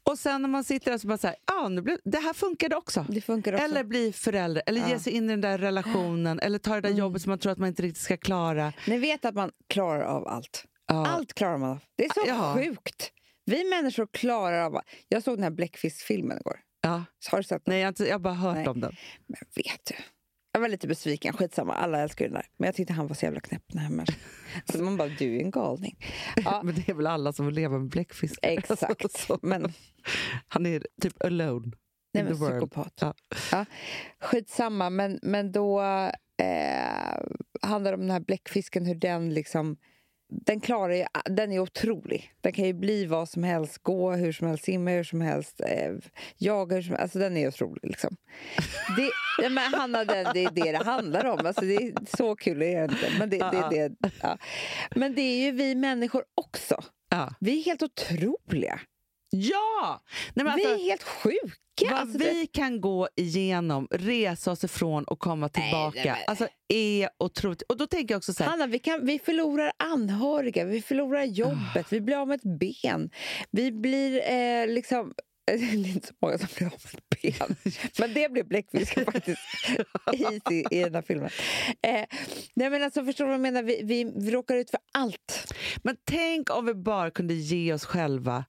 [0.05, 2.33] Och sen när man sitter där så bara så här, ja, nu blev, det här
[2.33, 3.07] funkade också.
[3.09, 3.65] Det funkar också.
[3.65, 6.89] Eller bli förälder, eller ge sig in i den där relationen, eller ta det där
[6.89, 6.99] Mm.
[6.99, 8.73] jobbet som man tror att man inte riktigt ska klara.
[8.87, 10.65] Ni vet att man klarar av allt.
[10.87, 11.07] Ja.
[11.07, 11.79] Allt klarar man av.
[11.97, 12.55] Det är så Ja.
[12.57, 13.13] sjukt.
[13.45, 14.81] Vi människor klarar av...
[15.09, 16.57] Jag såg den här Bläckfisk-filmen igår.
[16.83, 17.05] Ja.
[17.31, 17.73] Har du sett den?
[17.73, 18.69] Nej, jag har, inte, jag har bara hört Nej.
[18.69, 18.93] om den.
[19.27, 19.95] Men vet du.
[20.53, 21.33] Jag var lite besviken.
[21.33, 22.47] Skitsamma, alla älskar där.
[22.57, 24.15] Men jag tyckte han var så jävla knäpp, den här människan.
[24.73, 25.97] Så man bara, du är en galning.
[26.37, 28.39] Ja, Men det är väl alla som vill leva med bläckfisk.
[28.43, 29.13] exakt.
[29.19, 29.73] Så- Men,
[30.49, 31.73] Han är typ alone
[32.15, 32.93] nej, men psykopat.
[33.01, 33.15] Ja.
[33.53, 33.65] Ja,
[34.21, 35.81] skitsamma, men, men då
[36.43, 37.23] eh,
[37.63, 39.77] handlar det om den här bläckfisken, hur den liksom...
[40.33, 42.33] Den klarar ju, den är otrolig.
[42.41, 45.61] Den kan ju bli vad som helst, gå hur som helst, simma hur som helst,
[45.61, 45.93] eh,
[46.37, 47.03] jaga hur som helst.
[47.03, 47.81] Alltså den är otrolig.
[47.83, 48.17] Liksom.
[48.97, 49.11] Det,
[49.43, 51.47] ja, men Hanna, det, det är det det handlar om.
[51.47, 53.19] Alltså, det är så kul är det inte.
[53.19, 54.39] Men det, det, det, ja.
[54.95, 56.85] Men det är ju vi människor också.
[57.41, 58.81] Vi är helt otroliga.
[59.33, 60.01] Ja!
[60.35, 61.41] Nej, vi alltså, är helt sjuka.
[61.81, 66.17] vad Alltså, det- vi kan gå igenom, resa oss ifrån och komma tillbaka, nej, men-
[66.27, 67.63] alltså är otroligt.
[67.63, 71.25] Och då tänker jag också så här, Hanna, vi, kan, vi förlorar anhöriga, vi förlorar
[71.25, 73.11] jobbet, vi blir av med ett ben.
[73.51, 75.15] Vi blir eh, liksom...
[75.45, 77.57] Det är inte så många som blir av med ett ben.
[77.99, 79.41] Men det blir bläckfisk faktiskt
[80.13, 81.31] i, i, i den här filmen.
[81.83, 82.05] Eh,
[82.55, 83.63] nej men alltså, förstår du vad jag menar?
[83.63, 85.55] Vi, vi, vi råkar ut för allt.
[85.83, 88.45] men tänk om vi bara kunde ge oss själva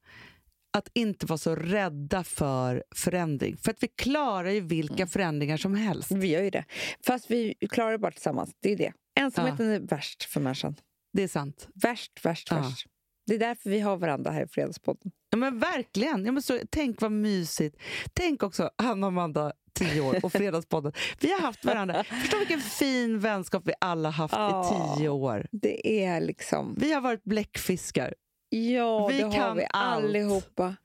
[0.73, 3.57] att inte vara så rädda för förändring.
[3.57, 5.07] För att vi klarar ju vilka Mm.
[5.07, 6.11] förändringar som helst.
[6.11, 6.65] Vi gör ju det.
[7.05, 8.51] Fast vi klarar det bara tillsammans.
[8.61, 8.93] Det är det.
[9.19, 10.75] Ensamheten är värst för människan.
[11.13, 11.67] Det är sant.
[11.75, 12.57] Värst, värst, Ja.
[12.57, 12.87] värst.
[13.27, 15.11] Det är därför vi har varandra här i Fredagspodden.
[15.29, 16.25] Ja, men verkligen.
[16.25, 17.77] Ja, men så, tänk vad mysigt.
[18.13, 20.93] Tänk också Hanna och Amanda, tio år, och Fredagspodden.
[21.19, 22.03] Vi har haft varandra.
[22.03, 24.93] Förstå vilken fin vänskap vi alla haft Ja.
[24.95, 25.47] i tio år.
[25.51, 26.75] Det är liksom...
[26.79, 28.13] Vi har varit bläckfiskar.
[28.57, 30.03] Ja, Vi det har vi allt.
[30.05, 30.75] allihopa.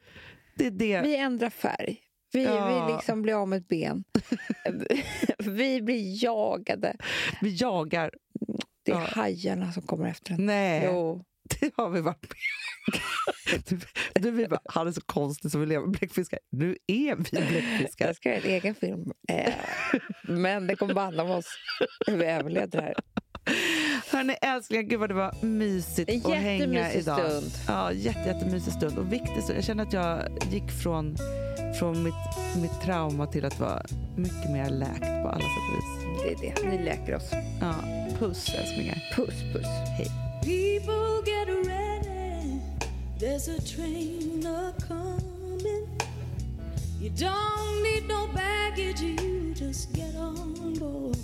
[0.55, 1.01] Det är det.
[1.01, 1.99] Vi ändrar färg.
[2.33, 2.87] Vi, Ja.
[2.89, 4.05] vi liksom blir av med ett ben.
[5.39, 6.97] vi blir jagade.
[7.41, 8.11] Vi jagar.
[8.85, 9.07] Det är Ja.
[9.13, 10.47] hajarna som kommer efter en.
[10.47, 11.25] Nej, Jo.
[11.61, 12.37] det har vi varit med
[13.69, 13.79] du,
[14.21, 16.39] du, vi bara, Han är så konstig som vi lever med bläckfiskar.
[16.51, 18.07] Nu är vi bläckfiskar.
[18.07, 19.13] Jag ska göra en egen film.
[19.29, 19.55] Eh,
[20.23, 21.47] men det kommer bara handla om oss.
[22.07, 22.95] Hur vi överlevde det här.
[24.11, 27.19] Hörni älsklingar, gud vad det var mysigt att hänga idag.
[27.19, 27.51] stund.
[27.67, 28.99] Ja, jätte, jättemysig stund.
[28.99, 29.59] Och viktig stund.
[29.59, 31.17] Jag känner att jag gick från,
[31.79, 32.15] från mitt,
[32.63, 33.83] mitt trauma till att vara
[34.17, 36.43] mycket mer läkt på alla sätt och vis.
[36.43, 36.71] Det är det.
[36.77, 37.31] Ni läker oss.
[37.61, 37.75] Ja,
[38.19, 39.13] puss älsklingar.
[39.17, 39.67] Puss, puss.
[40.43, 42.61] People get ready.
[43.21, 45.89] There's a train a coming.
[47.01, 51.17] You don't need no baggage, you just get on board.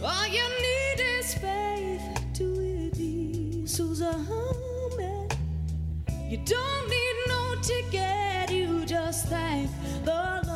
[0.00, 2.02] All you need is faith
[2.34, 2.44] to
[4.00, 5.30] a humming.
[6.28, 9.68] You don't need no ticket, you just thank
[10.04, 10.47] the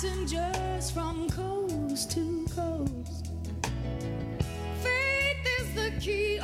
[0.00, 3.32] passengers from coast to coast.
[4.80, 6.38] Faith is the key.